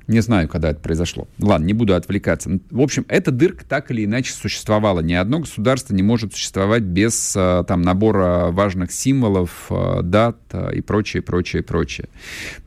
Не 0.09 0.21
знаю, 0.21 0.49
когда 0.49 0.71
это 0.71 0.81
произошло. 0.81 1.29
Ладно, 1.39 1.67
не 1.67 1.75
буду 1.75 1.95
отвлекаться. 1.95 2.59
В 2.71 2.81
общем, 2.81 3.05
эта 3.09 3.31
дырка 3.31 3.65
так 3.65 3.91
или 3.91 4.05
иначе 4.05 4.33
существовала. 4.33 5.01
Ни 5.01 5.13
одно 5.13 5.41
государство 5.41 5.95
не 5.95 6.03
может 6.03 6.33
существовать 6.33 6.83
без 6.83 7.33
там, 7.33 7.83
набора 7.83 8.51
важных 8.51 8.91
символов, 8.91 9.71
дат 10.03 10.39
и 10.73 10.81
прочее, 10.81 11.23
прочее, 11.23 11.63
прочее. 11.63 12.09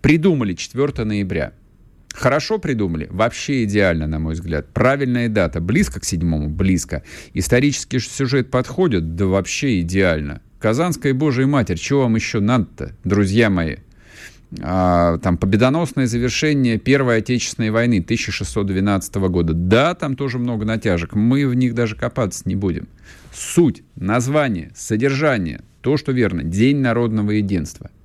Придумали 0.01 0.53
4 0.53 1.03
ноября. 1.03 1.53
Хорошо 2.13 2.59
придумали? 2.59 3.07
Вообще 3.09 3.63
идеально, 3.63 4.07
на 4.07 4.19
мой 4.19 4.33
взгляд. 4.33 4.67
Правильная 4.73 5.29
дата. 5.29 5.59
Близко 5.61 5.99
к 5.99 6.05
седьмому? 6.05 6.49
Близко. 6.49 7.03
Исторический 7.33 7.99
сюжет 7.99 8.51
подходит? 8.51 9.15
Да 9.15 9.25
вообще 9.25 9.81
идеально. 9.81 10.41
Казанская 10.59 11.13
Божья 11.13 11.47
Матерь, 11.47 11.77
чего 11.77 12.01
вам 12.01 12.15
еще 12.15 12.39
надо-то, 12.39 12.95
друзья 13.03 13.49
мои? 13.49 13.77
А, 14.61 15.17
там 15.19 15.37
победоносное 15.37 16.05
завершение 16.05 16.77
Первой 16.77 17.17
Отечественной 17.17 17.71
войны 17.71 17.99
1612 17.99 19.15
года. 19.15 19.53
Да, 19.53 19.95
там 19.95 20.15
тоже 20.15 20.37
много 20.37 20.65
натяжек. 20.65 21.15
Мы 21.15 21.47
в 21.47 21.55
них 21.55 21.73
даже 21.73 21.95
копаться 21.95 22.43
не 22.45 22.55
будем. 22.55 22.87
Суть, 23.33 23.81
название, 23.95 24.71
содержание, 24.75 25.61
то, 25.81 25.97
что 25.97 26.11
верно. 26.11 26.43
День 26.43 26.79
народного 26.79 27.31
единства– 27.31 27.89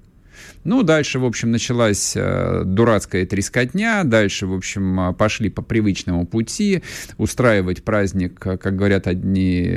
ну, 0.66 0.82
дальше, 0.82 1.18
в 1.18 1.24
общем, 1.24 1.52
началась 1.52 2.12
э, 2.16 2.62
дурацкая 2.64 3.24
трескотня, 3.24 4.02
дальше, 4.04 4.46
в 4.46 4.52
общем, 4.52 5.00
э, 5.00 5.14
пошли 5.14 5.48
по 5.48 5.62
привычному 5.62 6.26
пути, 6.26 6.82
устраивать 7.18 7.84
праздник, 7.84 8.44
э, 8.44 8.56
как 8.56 8.74
говорят 8.74 9.06
одни, 9.06 9.70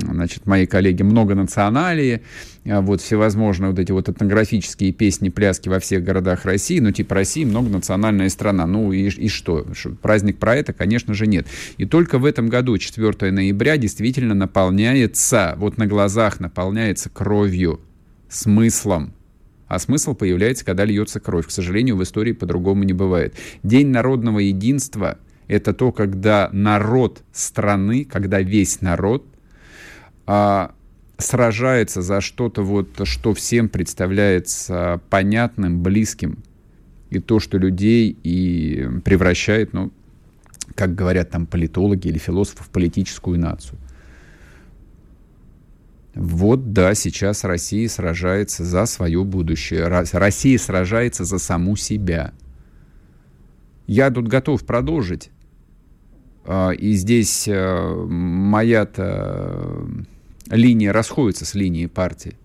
значит, 0.00 0.46
мои 0.46 0.66
коллеги, 0.66 1.02
многонационалии, 1.02 2.22
э, 2.64 2.80
вот 2.80 3.00
всевозможные 3.00 3.70
вот 3.70 3.78
эти 3.80 3.90
вот 3.90 4.08
этнографические 4.08 4.92
песни, 4.92 5.30
пляски 5.30 5.68
во 5.68 5.80
всех 5.80 6.04
городах 6.04 6.44
России, 6.44 6.78
ну, 6.78 6.92
типа 6.92 7.16
России 7.16 7.44
многонациональная 7.44 8.28
страна, 8.28 8.66
ну, 8.66 8.92
и, 8.92 9.08
и 9.08 9.28
что? 9.28 9.66
Праздник 10.00 10.38
про 10.38 10.54
это, 10.54 10.72
конечно 10.72 11.12
же, 11.12 11.26
нет. 11.26 11.46
И 11.76 11.86
только 11.86 12.18
в 12.18 12.24
этом 12.24 12.48
году, 12.48 12.78
4 12.78 13.32
ноября, 13.32 13.76
действительно 13.76 14.34
наполняется, 14.34 15.54
вот 15.58 15.76
на 15.76 15.86
глазах 15.86 16.38
наполняется 16.38 17.10
кровью, 17.10 17.80
смыслом, 18.28 19.12
а 19.68 19.78
смысл 19.78 20.14
появляется, 20.14 20.64
когда 20.64 20.84
льется 20.84 21.20
кровь. 21.20 21.46
К 21.46 21.50
сожалению, 21.50 21.96
в 21.96 22.02
истории 22.02 22.32
по-другому 22.32 22.84
не 22.84 22.94
бывает. 22.94 23.34
День 23.62 23.88
народного 23.88 24.40
единства— 24.40 25.18
это 25.48 25.72
то, 25.72 25.92
когда 25.92 26.48
народ 26.52 27.22
страны, 27.32 28.04
когда 28.04 28.40
весь 28.40 28.80
народ 28.80 29.26
а, 30.26 30.72
сражается 31.18 32.02
за 32.02 32.20
что-то, 32.20 32.62
вот, 32.62 32.88
что 33.04 33.34
всем 33.34 33.68
представляется 33.68 35.00
понятным, 35.10 35.82
близким, 35.82 36.38
и 37.10 37.18
то, 37.20 37.40
что 37.40 37.58
людей 37.58 38.16
и 38.22 38.86
превращает, 39.04 39.72
ну, 39.72 39.90
как 40.74 40.94
говорят 40.94 41.30
там 41.30 41.46
политологи 41.46 42.08
или 42.08 42.18
философы, 42.18 42.62
в 42.64 42.68
политическую 42.68 43.38
нацию. 43.38 43.78
Вот 46.14 46.72
да, 46.72 46.94
сейчас 46.94 47.44
Россия 47.44 47.88
сражается 47.88 48.64
за 48.64 48.86
свое 48.86 49.24
будущее. 49.24 49.86
Россия 49.86 50.58
сражается 50.58 51.24
за 51.24 51.38
саму 51.38 51.76
себя. 51.76 52.32
Я 53.86 54.10
тут 54.10 54.28
готов 54.28 54.64
продолжить. 54.64 55.30
А, 56.44 56.70
и 56.70 56.92
здесь 56.92 57.46
э, 57.46 58.04
моя-то 58.06 59.86
линия 60.50 60.92
расходится 60.92 61.44
с 61.44 61.54
линией 61.54 61.86
партии. 61.86 62.36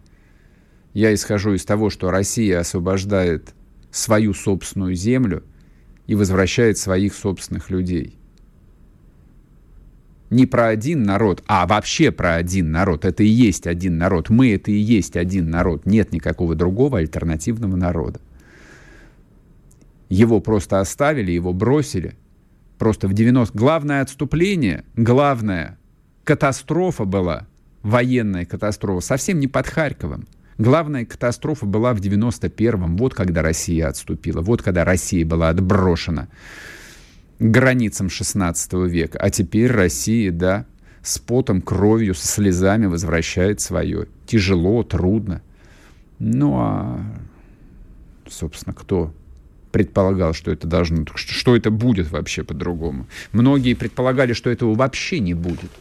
Я 0.94 1.14
исхожу 1.14 1.54
из 1.54 1.66
того, 1.66 1.90
что 1.90 2.12
Россия 2.12 2.60
освобождает 2.60 3.54
свою 3.92 4.34
собственную 4.34 4.96
землю 4.96 5.44
и 6.06 6.16
возвращает 6.16 6.78
своих 6.78 7.16
собственных 7.16 7.70
людей 7.70 8.18
не 10.34 10.46
про 10.46 10.68
один 10.68 11.04
народ, 11.04 11.44
а 11.48 11.66
вообще 11.66 12.12
про 12.12 12.36
один 12.36 12.72
народ. 12.72 13.06
Это 13.06 13.24
и 13.24 13.28
есть 13.28 13.68
один 13.68 13.98
народ. 13.98 14.30
Мы 14.30 14.54
это 14.54 14.72
и 14.72 14.78
есть 14.78 15.16
один 15.16 15.50
народ. 15.50 15.86
Нет 15.86 16.12
никакого 16.12 16.56
другого 16.56 17.00
альтернативного 17.00 17.76
народа. 17.76 18.20
Его 20.10 20.42
просто 20.42 20.80
оставили, 20.80 21.32
его 21.32 21.54
бросили. 21.54 22.16
Просто 22.78 23.08
в 23.08 23.14
90... 23.14 23.58
Главное 23.58 24.02
отступление, 24.02 24.84
главная 24.96 25.78
катастрофа 26.24 27.06
была, 27.06 27.48
военная 27.82 28.46
катастрофа, 28.46 29.06
совсем 29.06 29.40
не 29.40 29.48
под 29.48 29.68
Харьковом. 29.68 30.28
Главная 30.58 31.06
катастрофа 31.06 31.66
была 31.66 31.94
в 31.94 32.00
91-м, 32.00 32.98
вот 32.98 33.14
когда 33.14 33.42
Россия 33.42 33.88
отступила, 33.88 34.42
вот 34.42 34.62
когда 34.62 34.84
Россия 34.84 35.26
была 35.26 35.50
отброшена 35.50 36.28
границам 37.40 38.10
16 38.10 38.74
века. 38.74 39.18
А 39.20 39.30
теперь 39.30 39.72
Россия, 39.72 40.32
да, 40.32 40.66
с 41.02 41.20
потом, 41.20 41.62
кровью, 41.62 42.16
со 42.16 42.28
слезами 42.28 42.86
возвращает 42.86 43.62
свое. 43.62 44.08
Тяжело, 44.26 44.84
трудно. 44.84 45.42
Ну 46.20 46.56
а, 46.58 47.02
собственно, 48.28 48.74
кто 48.74 49.14
предполагал, 49.72 50.34
что 50.34 50.52
это 50.52 50.68
должно, 50.68 51.06
что 51.16 51.56
это 51.56 51.72
будет 51.72 52.12
вообще 52.12 52.44
по-другому? 52.44 53.08
Многие 53.32 53.74
предполагали, 53.74 54.34
что 54.34 54.50
этого 54.50 54.76
вообще 54.76 55.20
не 55.20 55.34
будет. 55.34 55.72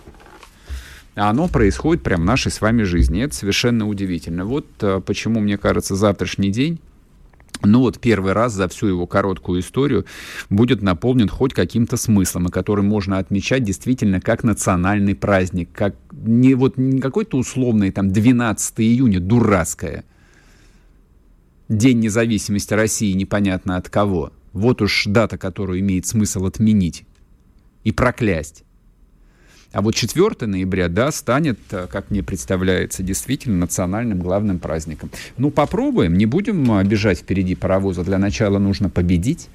А 1.15 1.29
оно 1.29 1.47
происходит 1.47 2.03
прямо 2.03 2.23
в 2.23 2.27
нашей 2.27 2.51
с 2.51 2.61
вами 2.61 2.85
жизни. 2.85 3.23
Это 3.23 3.35
совершенно 3.35 3.87
удивительно. 3.87 4.45
Вот 4.45 4.67
а, 4.81 5.01
почему, 5.01 5.41
мне 5.41 5.59
кажется, 5.59 5.95
завтрашний 5.95 6.51
день 6.51 6.81
ну 7.65 7.81
вот 7.81 8.01
первый 8.01 8.33
раз 8.33 8.53
за 8.53 8.69
всю 8.69 8.87
его 8.87 9.07
короткую 9.07 9.61
историю 9.61 10.07
будет 10.51 10.83
наполнен 10.83 11.29
хоть 11.29 11.55
каким-то 11.55 11.97
смыслом, 11.97 12.47
и 12.49 12.51
который 12.51 12.85
можно 12.85 13.19
отмечать 13.19 13.65
действительно 13.65 14.21
как 14.21 14.45
национальный 14.45 15.15
праздник, 15.15 15.71
как 15.73 15.97
не 16.13 16.55
вот 16.55 16.77
не 16.77 17.01
какой-то 17.01 17.39
условный 17.39 17.91
там 17.91 18.13
12 18.13 18.81
июня, 18.81 19.21
дурацкое. 19.21 20.05
День 21.69 22.01
независимости 22.01 22.75
России 22.75 23.13
непонятно 23.13 23.77
от 23.77 23.89
кого. 23.89 24.33
Вот 24.53 24.83
уж 24.83 25.05
дата, 25.07 25.39
которую 25.39 25.81
имеет 25.81 26.07
смысл 26.07 26.47
отменить 26.47 27.05
и 27.85 27.93
проклясть. 27.93 28.65
А 29.73 29.81
вот 29.81 29.95
4 29.95 30.47
ноября, 30.47 30.89
да, 30.89 31.11
станет, 31.11 31.59
э, 31.71 31.87
как 31.91 32.11
мне 32.11 32.23
представляется, 32.23 33.03
действительно 33.03 33.57
национальным 33.57 34.21
главным 34.21 34.59
праздником. 34.59 35.11
Ну, 35.39 35.51
попробуем, 35.51 36.17
не 36.17 36.27
будем 36.27 36.87
бежать 36.87 37.21
впереди 37.21 37.55
паровоза. 37.55 38.05
Для 38.05 38.19
начала 38.19 38.59
нужно 38.59 38.91
победить. 38.91 39.49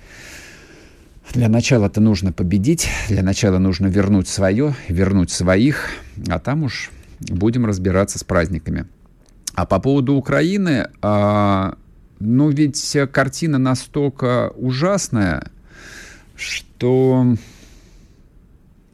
Для 1.34 1.50
начала-то 1.50 2.00
нужно 2.00 2.32
победить, 2.32 2.88
для 3.10 3.22
начала 3.22 3.58
нужно 3.58 3.88
вернуть 3.88 4.30
свое, 4.30 4.74
вернуть 4.88 5.30
своих, 5.30 5.90
а 6.30 6.40
там 6.40 6.64
уж 6.64 6.90
будем 7.20 7.66
разбираться 7.66 8.18
с 8.18 8.24
праздниками. 8.24 8.88
А 9.54 9.66
по 9.66 9.80
поводу 9.80 10.14
Украины, 10.14 10.88
а, 11.02 11.76
ну 12.20 12.50
ведь 12.50 12.98
картина 13.12 13.58
настолько 13.58 14.54
ужасная, 14.56 15.52
что 16.36 17.36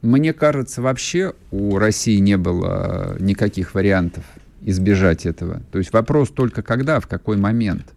мне 0.04 0.32
кажется, 0.32 0.82
вообще 0.82 1.34
у 1.50 1.78
России 1.78 2.18
не 2.18 2.36
было 2.36 3.16
никаких 3.18 3.74
вариантов 3.74 4.24
избежать 4.60 5.26
этого. 5.26 5.62
То 5.72 5.78
есть 5.78 5.92
вопрос 5.92 6.30
только 6.30 6.62
когда, 6.62 7.00
в 7.00 7.06
какой 7.06 7.36
момент. 7.36 7.94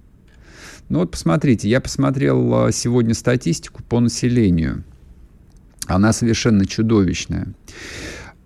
Ну 0.90 1.00
вот 1.00 1.12
посмотрите, 1.12 1.68
я 1.68 1.82
посмотрел 1.82 2.66
а, 2.66 2.72
сегодня 2.72 3.14
статистику 3.14 3.84
по 3.84 4.00
населению. 4.00 4.84
Она 5.86 6.14
совершенно 6.14 6.66
чудовищная. 6.66 7.48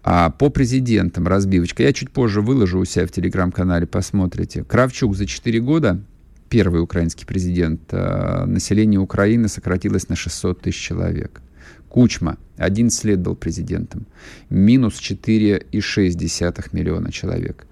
А 0.04 0.32
по 0.32 0.50
президентам 0.50 1.28
разбивочка. 1.28 1.84
Я 1.84 1.94
чуть 1.94 2.10
позже 2.10 2.42
выложу 2.42 2.80
у 2.80 2.86
себя 2.86 3.06
в 3.06 3.12
телеграм-канале, 3.12 3.86
посмотрите. 3.86 4.64
Кравчук 4.64 5.16
за 5.16 5.28
4 5.28 5.60
года, 5.60 6.02
первый 6.50 6.82
украинский 6.82 7.28
президент, 7.28 7.82
а, 7.92 8.46
население 8.48 9.00
Украины 9.00 9.48
сократилось 9.48 10.10
на 10.10 10.16
600 10.16 10.62
тысяч 10.62 10.80
человек. 10.80 11.42
Кучма 11.90 12.38
11 12.58 13.04
лет 13.06 13.20
был 13.20 13.36
президентом. 13.36 14.06
Минус 14.50 15.00
4,6 15.02 16.70
миллиона 16.72 17.12
человек. 17.12 17.66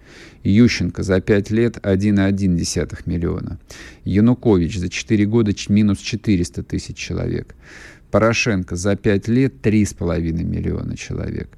Ющенко 0.43 1.03
за 1.03 1.21
5 1.21 1.51
лет 1.51 1.77
1,1 1.77 2.99
миллиона. 3.05 3.59
Янукович 4.03 4.77
за 4.77 4.89
4 4.89 5.25
года 5.25 5.53
минус 5.69 5.99
400 5.99 6.63
тысяч 6.63 6.97
человек. 6.97 7.55
Порошенко 8.11 8.75
за 8.75 8.95
5 8.95 9.27
лет 9.27 9.53
3,5 9.61 10.43
миллиона 10.43 10.97
человек. 10.97 11.49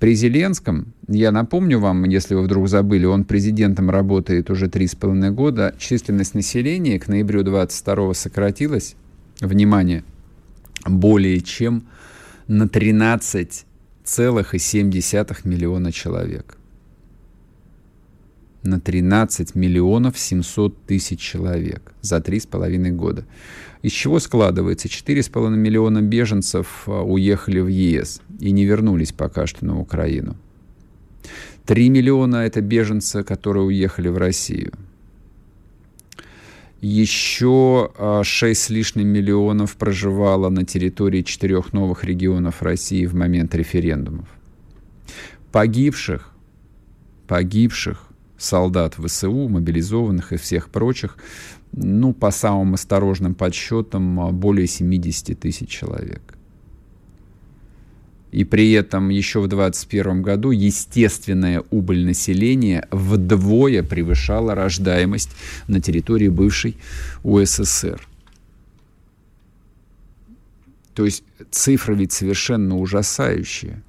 При 0.00 0.14
Зеленском, 0.14 0.92
я 1.06 1.30
напомню 1.30 1.78
вам, 1.78 2.04
если 2.04 2.34
вы 2.34 2.42
вдруг 2.42 2.68
забыли, 2.68 3.04
он 3.04 3.24
президентом 3.24 3.90
работает 3.90 4.50
уже 4.50 4.66
3,5 4.66 5.30
года, 5.30 5.74
численность 5.78 6.34
населения 6.34 6.98
к 6.98 7.06
ноябрю 7.06 7.44
22 7.44 8.14
сократилась, 8.14 8.96
внимание, 9.40 10.02
более 10.86 11.40
чем 11.40 11.88
на 12.46 12.64
13,7 12.64 15.36
миллиона 15.44 15.92
человек 15.92 16.56
на 18.62 18.80
13 18.80 19.54
миллионов 19.54 20.18
700 20.18 20.86
тысяч 20.86 21.20
человек 21.20 21.92
за 22.02 22.20
три 22.20 22.40
с 22.40 22.46
половиной 22.46 22.90
года. 22.90 23.24
Из 23.82 23.92
чего 23.92 24.20
складывается? 24.20 24.88
4,5 24.88 25.56
миллиона 25.56 26.02
беженцев 26.02 26.82
а, 26.86 27.02
уехали 27.02 27.60
в 27.60 27.68
ЕС 27.68 28.20
и 28.38 28.50
не 28.50 28.64
вернулись 28.64 29.12
пока 29.12 29.46
что 29.46 29.64
на 29.64 29.80
Украину. 29.80 30.36
3 31.66 31.88
миллиона– 31.88 32.36
это 32.36 32.60
беженцы, 32.60 33.22
которые 33.22 33.64
уехали 33.64 34.08
в 34.08 34.18
Россию. 34.18 34.72
Еще 36.80 37.90
6 37.94 37.98
а, 37.98 38.24
с 38.54 38.70
лишним 38.70 39.08
миллионов 39.08 39.76
проживало 39.76 40.48
на 40.48 40.64
территории 40.64 41.20
четырех 41.20 41.74
новых 41.74 42.04
регионов 42.04 42.62
России 42.62 43.04
в 43.04 43.14
момент 43.14 43.54
референдумов. 43.54 44.28
Погибших, 45.52 46.32
погибших 47.28 48.06
солдат 48.38 48.94
ВСУ, 48.94 49.48
мобилизованных 49.48 50.32
и 50.32 50.38
всех 50.38 50.70
прочих, 50.70 51.18
ну, 51.72 52.14
по 52.14 52.30
самым 52.30 52.74
осторожным 52.74 53.34
подсчетам, 53.34 54.18
а, 54.18 54.30
более 54.30 54.66
70 54.66 55.34
тысяч 55.38 55.68
человек. 55.68 56.34
И 58.30 58.44
при 58.44 58.72
этом 58.72 59.08
еще 59.08 59.40
в 59.40 59.48
2021 59.48 60.22
году 60.22 60.50
естественная 60.50 61.64
убыль 61.70 62.04
населения 62.04 62.86
вдвое 62.90 63.82
превышала 63.82 64.54
рождаемость 64.54 65.30
на 65.66 65.80
территории 65.80 66.28
бывшей 66.28 66.76
УССР. 67.24 68.06
То 70.94 71.04
есть 71.04 71.24
цифры 71.50 71.94
ведь 71.94 72.12
совершенно 72.12 72.76
ужасающие 72.76 73.82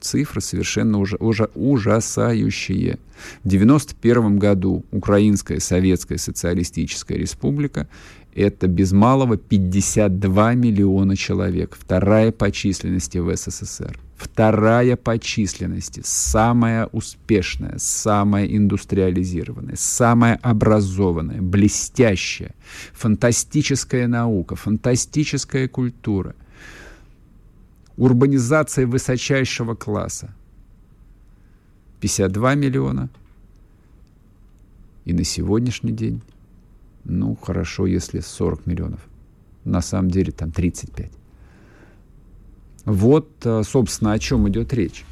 цифры 0.00 0.40
совершенно 0.40 0.98
уже, 0.98 1.16
уже 1.16 1.50
ужасающие. 1.54 2.98
В 3.44 3.46
1991 3.46 4.38
году 4.38 4.84
Украинская 4.90 5.60
Советская 5.60 6.18
Социалистическая 6.18 7.16
Республика 7.16 7.86
это 8.34 8.68
без 8.68 8.92
малого 8.92 9.36
52 9.36 10.54
миллиона 10.54 11.16
человек, 11.16 11.76
вторая 11.78 12.32
по 12.32 12.50
численности 12.50 13.18
в 13.18 13.34
СССР. 13.34 13.98
Вторая 14.16 14.96
по 14.96 15.18
численности, 15.18 16.02
самая 16.04 16.86
успешная, 16.86 17.76
самая 17.78 18.46
индустриализированная, 18.46 19.76
самая 19.76 20.38
образованная, 20.42 21.40
блестящая, 21.40 22.54
фантастическая 22.92 24.06
наука, 24.06 24.56
фантастическая 24.56 25.68
культура– 25.68 26.34
урбанизация 28.00 28.86
высочайшего 28.86 29.74
класса. 29.74 30.34
52 32.00 32.54
миллиона. 32.54 33.10
И 35.04 35.12
на 35.12 35.22
сегодняшний 35.22 35.92
день, 35.92 36.22
ну, 37.04 37.36
хорошо, 37.36 37.86
если 37.86 38.20
40 38.20 38.66
миллионов. 38.66 39.00
На 39.64 39.80
самом 39.80 40.10
деле 40.10 40.32
там 40.32 40.52
35. 40.52 41.10
Вот, 42.84 43.30
э, 43.44 43.62
собственно, 43.64 44.12
о 44.12 44.18
чем 44.18 44.48
идет 44.48 44.72
речь. 44.72 45.04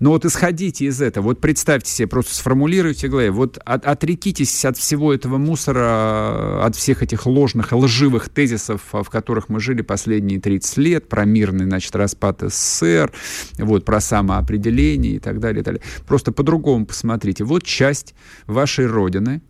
Но 0.00 0.10
вот 0.10 0.24
исходите 0.24 0.86
из 0.86 1.00
этого. 1.00 1.24
Вот 1.24 1.40
представьте 1.40 1.90
себе, 1.90 2.08
просто 2.08 2.34
сформулируйте 2.34 3.08
голове. 3.08 3.30
Вот 3.30 3.58
от, 3.64 3.84
отрекитесь 3.84 4.64
от 4.64 4.76
всего 4.76 5.12
этого 5.12 5.38
мусора, 5.38 6.64
от 6.64 6.76
всех 6.76 7.02
этих 7.02 7.26
ложных, 7.26 7.72
лживых 7.72 8.28
тезисов, 8.28 8.82
в 8.92 9.04
которых 9.04 9.48
мы 9.48 9.60
жили 9.60 9.82
последние 9.82 10.40
30 10.40 10.76
лет, 10.78 11.08
про 11.08 11.24
мирный, 11.24 11.64
значит, 11.64 11.94
распад 11.96 12.42
СССР, 12.42 13.12
вот, 13.58 13.84
про 13.84 14.00
самоопределение 14.00 15.14
и 15.14 15.18
так 15.18 15.40
далее. 15.40 15.62
И 15.62 15.64
так 15.64 15.74
далее. 15.74 15.88
Просто 16.06 16.32
по-другому 16.32 16.86
посмотрите. 16.86 17.44
Вот 17.44 17.62
часть 17.64 18.14
вашей 18.46 18.86
родины, 18.86 19.42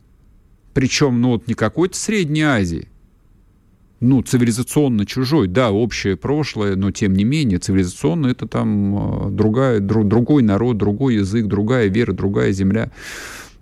причем, 0.74 1.20
ну, 1.20 1.30
вот 1.30 1.46
не 1.46 1.54
какой-то 1.54 1.96
Средней 1.96 2.42
Азии, 2.42 2.88
ну, 4.00 4.22
цивилизационно 4.22 5.06
чужой, 5.06 5.46
да, 5.46 5.70
общее 5.70 6.16
прошлое, 6.16 6.76
но 6.76 6.90
тем 6.90 7.14
не 7.14 7.24
менее, 7.24 7.58
цивилизационно 7.58 8.26
это 8.26 8.46
там 8.46 8.96
а, 8.96 9.30
другая, 9.30 9.80
дру, 9.80 10.04
другой 10.04 10.42
народ, 10.42 10.76
другой 10.76 11.14
язык, 11.14 11.46
другая 11.46 11.86
вера, 11.86 12.12
другая 12.12 12.52
земля. 12.52 12.90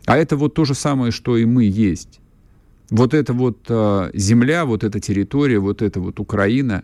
А 0.06 0.16
это 0.16 0.36
вот 0.36 0.54
то 0.54 0.64
же 0.64 0.74
самое, 0.74 1.12
что 1.12 1.36
и 1.36 1.44
мы 1.44 1.64
есть. 1.64 2.18
Вот 2.90 3.14
эта 3.14 3.34
вот 3.34 3.58
а, 3.68 4.10
земля, 4.14 4.64
вот 4.64 4.82
эта 4.82 4.98
территория, 4.98 5.58
вот 5.58 5.82
эта 5.82 6.00
вот 6.00 6.18
Украина 6.18 6.82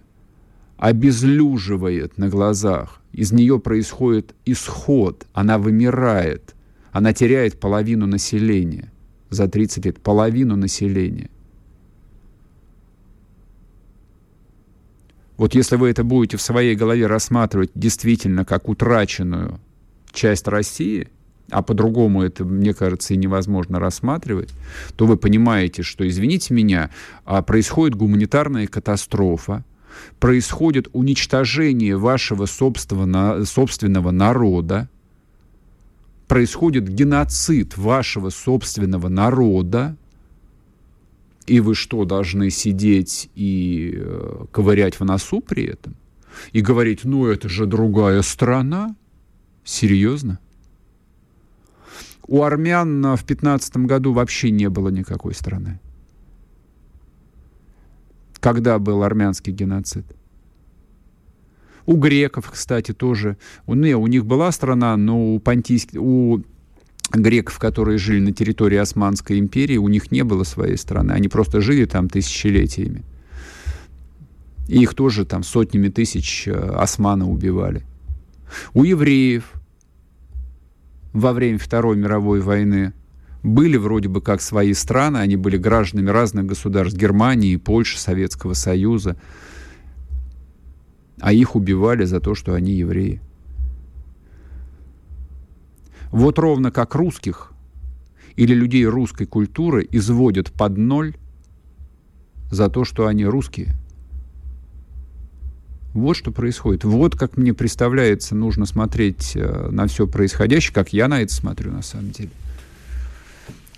обезлюживает 0.76 2.18
на 2.18 2.28
глазах. 2.28 3.00
Из 3.12 3.32
нее 3.32 3.58
происходит 3.58 4.34
исход, 4.44 5.26
она 5.32 5.58
вымирает, 5.58 6.54
она 6.92 7.12
теряет 7.12 7.58
половину 7.58 8.06
населения 8.06 8.92
за 9.30 9.48
30 9.48 9.84
лет, 9.84 10.00
половину 10.00 10.56
населения. 10.56 11.30
Вот 15.36 15.54
если 15.54 15.76
вы 15.76 15.90
это 15.90 16.02
будете 16.02 16.36
в 16.36 16.42
своей 16.42 16.74
голове 16.74 17.06
рассматривать 17.06 17.70
действительно 17.74 18.44
как 18.44 18.68
утраченную 18.68 19.60
часть 20.12 20.48
России, 20.48 21.08
а 21.50 21.62
по-другому 21.62 22.22
это, 22.22 22.44
мне 22.44 22.74
кажется, 22.74 23.14
и 23.14 23.16
невозможно 23.16 23.78
рассматривать, 23.78 24.50
то 24.96 25.06
вы 25.06 25.16
понимаете, 25.16 25.82
что, 25.82 26.06
извините 26.06 26.52
меня, 26.52 26.90
а, 27.24 27.42
происходит 27.42 27.96
гуманитарная 27.96 28.66
катастрофа, 28.66 29.64
происходит 30.18 30.88
уничтожение 30.92 31.96
вашего 31.96 32.46
собственного, 32.46 33.44
собственного 33.44 34.10
народа, 34.10 34.88
происходит 36.28 36.88
геноцид 36.88 37.76
вашего 37.76 38.30
собственного 38.30 39.08
народа, 39.08 39.96
и 41.46 41.60
вы 41.60 41.74
что, 41.74 42.04
должны 42.04 42.50
сидеть 42.50 43.30
и 43.34 43.94
э, 43.96 44.44
ковырять 44.52 45.00
в 45.00 45.04
носу 45.04 45.40
при 45.40 45.64
этом? 45.64 45.96
И 46.52 46.60
говорить, 46.60 47.04
ну 47.04 47.26
это 47.26 47.48
же 47.48 47.66
другая 47.66 48.20
страна? 48.22 48.94
Серьезно? 49.64 50.38
У 52.26 52.42
армян 52.42 53.16
в 53.16 53.24
15 53.24 53.78
году 53.78 54.12
вообще 54.12 54.50
не 54.50 54.68
было 54.68 54.90
никакой 54.90 55.34
страны. 55.34 55.80
Когда 58.40 58.78
был 58.78 59.02
армянский 59.02 59.52
геноцид? 59.52 60.04
У 61.88 61.96
греков, 61.96 62.50
кстати, 62.50 62.92
тоже. 62.92 63.38
Не, 63.66 63.96
у 63.96 64.06
них 64.08 64.26
была 64.26 64.52
страна, 64.52 64.94
но 64.98 65.34
у, 65.34 65.40
понтийских, 65.40 65.98
у 65.98 66.42
греков, 67.10 67.58
которые 67.58 67.96
жили 67.96 68.20
на 68.20 68.32
территории 68.32 68.76
Османской 68.76 69.38
империи, 69.38 69.78
у 69.78 69.88
них 69.88 70.12
не 70.12 70.22
было 70.22 70.44
своей 70.44 70.76
страны. 70.76 71.12
Они 71.12 71.28
просто 71.28 71.62
жили 71.62 71.86
там 71.86 72.10
тысячелетиями. 72.10 73.04
И 74.68 74.82
их 74.82 74.92
тоже 74.92 75.24
там 75.24 75.42
сотнями 75.42 75.88
тысяч 75.88 76.46
э, 76.46 76.52
османы 76.52 77.24
убивали. 77.24 77.86
У 78.74 78.84
евреев 78.84 79.50
во 81.14 81.32
время 81.32 81.58
Второй 81.58 81.96
мировой 81.96 82.42
войны. 82.42 82.92
Были 83.42 83.78
вроде 83.78 84.10
бы 84.10 84.20
как 84.20 84.42
свои 84.42 84.74
страны, 84.74 85.16
они 85.16 85.36
были 85.36 85.56
гражданами 85.56 86.10
разных 86.10 86.44
государств, 86.44 86.98
Германии, 86.98 87.56
Польши, 87.56 87.98
Советского 87.98 88.52
Союза, 88.52 89.16
а 91.20 91.32
их 91.32 91.56
убивали 91.56 92.04
за 92.04 92.20
то, 92.20 92.34
что 92.34 92.54
они 92.54 92.72
евреи. 92.72 93.20
Вот 96.10 96.38
ровно 96.38 96.70
как 96.70 96.94
русских 96.94 97.52
или 98.36 98.54
людей 98.54 98.86
русской 98.86 99.26
культуры 99.26 99.86
изводят 99.90 100.52
под 100.52 100.76
ноль 100.78 101.16
за 102.50 102.70
то, 102.70 102.84
что 102.84 103.06
они 103.06 103.24
русские. 103.24 103.76
Вот 105.92 106.16
что 106.16 106.30
происходит. 106.30 106.84
Вот 106.84 107.16
как 107.16 107.36
мне 107.36 107.52
представляется, 107.52 108.36
нужно 108.36 108.66
смотреть 108.66 109.32
э, 109.34 109.68
на 109.70 109.86
все 109.86 110.06
происходящее, 110.06 110.72
как 110.72 110.92
я 110.92 111.08
на 111.08 111.22
это 111.22 111.32
смотрю 111.32 111.72
на 111.72 111.82
самом 111.82 112.10
деле. 112.10 112.30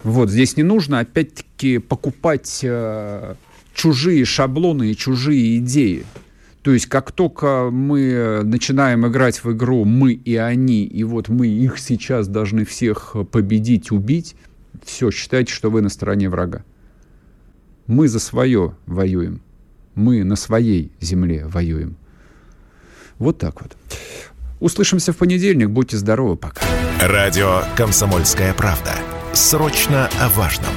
Вот 0.02 0.30
здесь 0.30 0.56
не 0.56 0.62
нужно 0.62 1.00
опять-таки 1.00 1.78
покупать 1.78 2.60
э, 2.62 3.34
чужие 3.74 4.24
шаблоны 4.24 4.90
и 4.90 4.96
чужие 4.96 5.58
идеи. 5.58 6.04
То 6.62 6.72
есть 6.72 6.86
как 6.86 7.12
только 7.12 7.70
мы 7.70 8.42
начинаем 8.44 9.06
играть 9.06 9.42
в 9.42 9.52
игру 9.52 9.84
мы 9.84 10.12
и 10.12 10.36
они, 10.36 10.84
и 10.84 11.04
вот 11.04 11.28
мы 11.28 11.46
их 11.46 11.78
сейчас 11.78 12.28
должны 12.28 12.64
всех 12.64 13.16
победить, 13.30 13.90
убить, 13.90 14.36
все, 14.84 15.10
считайте, 15.10 15.52
что 15.52 15.70
вы 15.70 15.80
на 15.80 15.88
стороне 15.88 16.28
врага. 16.28 16.64
Мы 17.86 18.08
за 18.08 18.20
свое 18.20 18.76
воюем. 18.86 19.42
Мы 19.94 20.22
на 20.22 20.36
своей 20.36 20.92
земле 21.00 21.46
воюем. 21.46 21.96
Вот 23.18 23.38
так 23.38 23.60
вот. 23.60 23.76
Услышимся 24.60 25.12
в 25.12 25.16
понедельник. 25.16 25.70
Будьте 25.70 25.96
здоровы. 25.96 26.36
Пока. 26.36 26.62
Радио 27.00 27.62
«Комсомольская 27.76 28.54
правда». 28.54 28.92
Срочно 29.32 30.08
о 30.20 30.28
важном. 30.28 30.72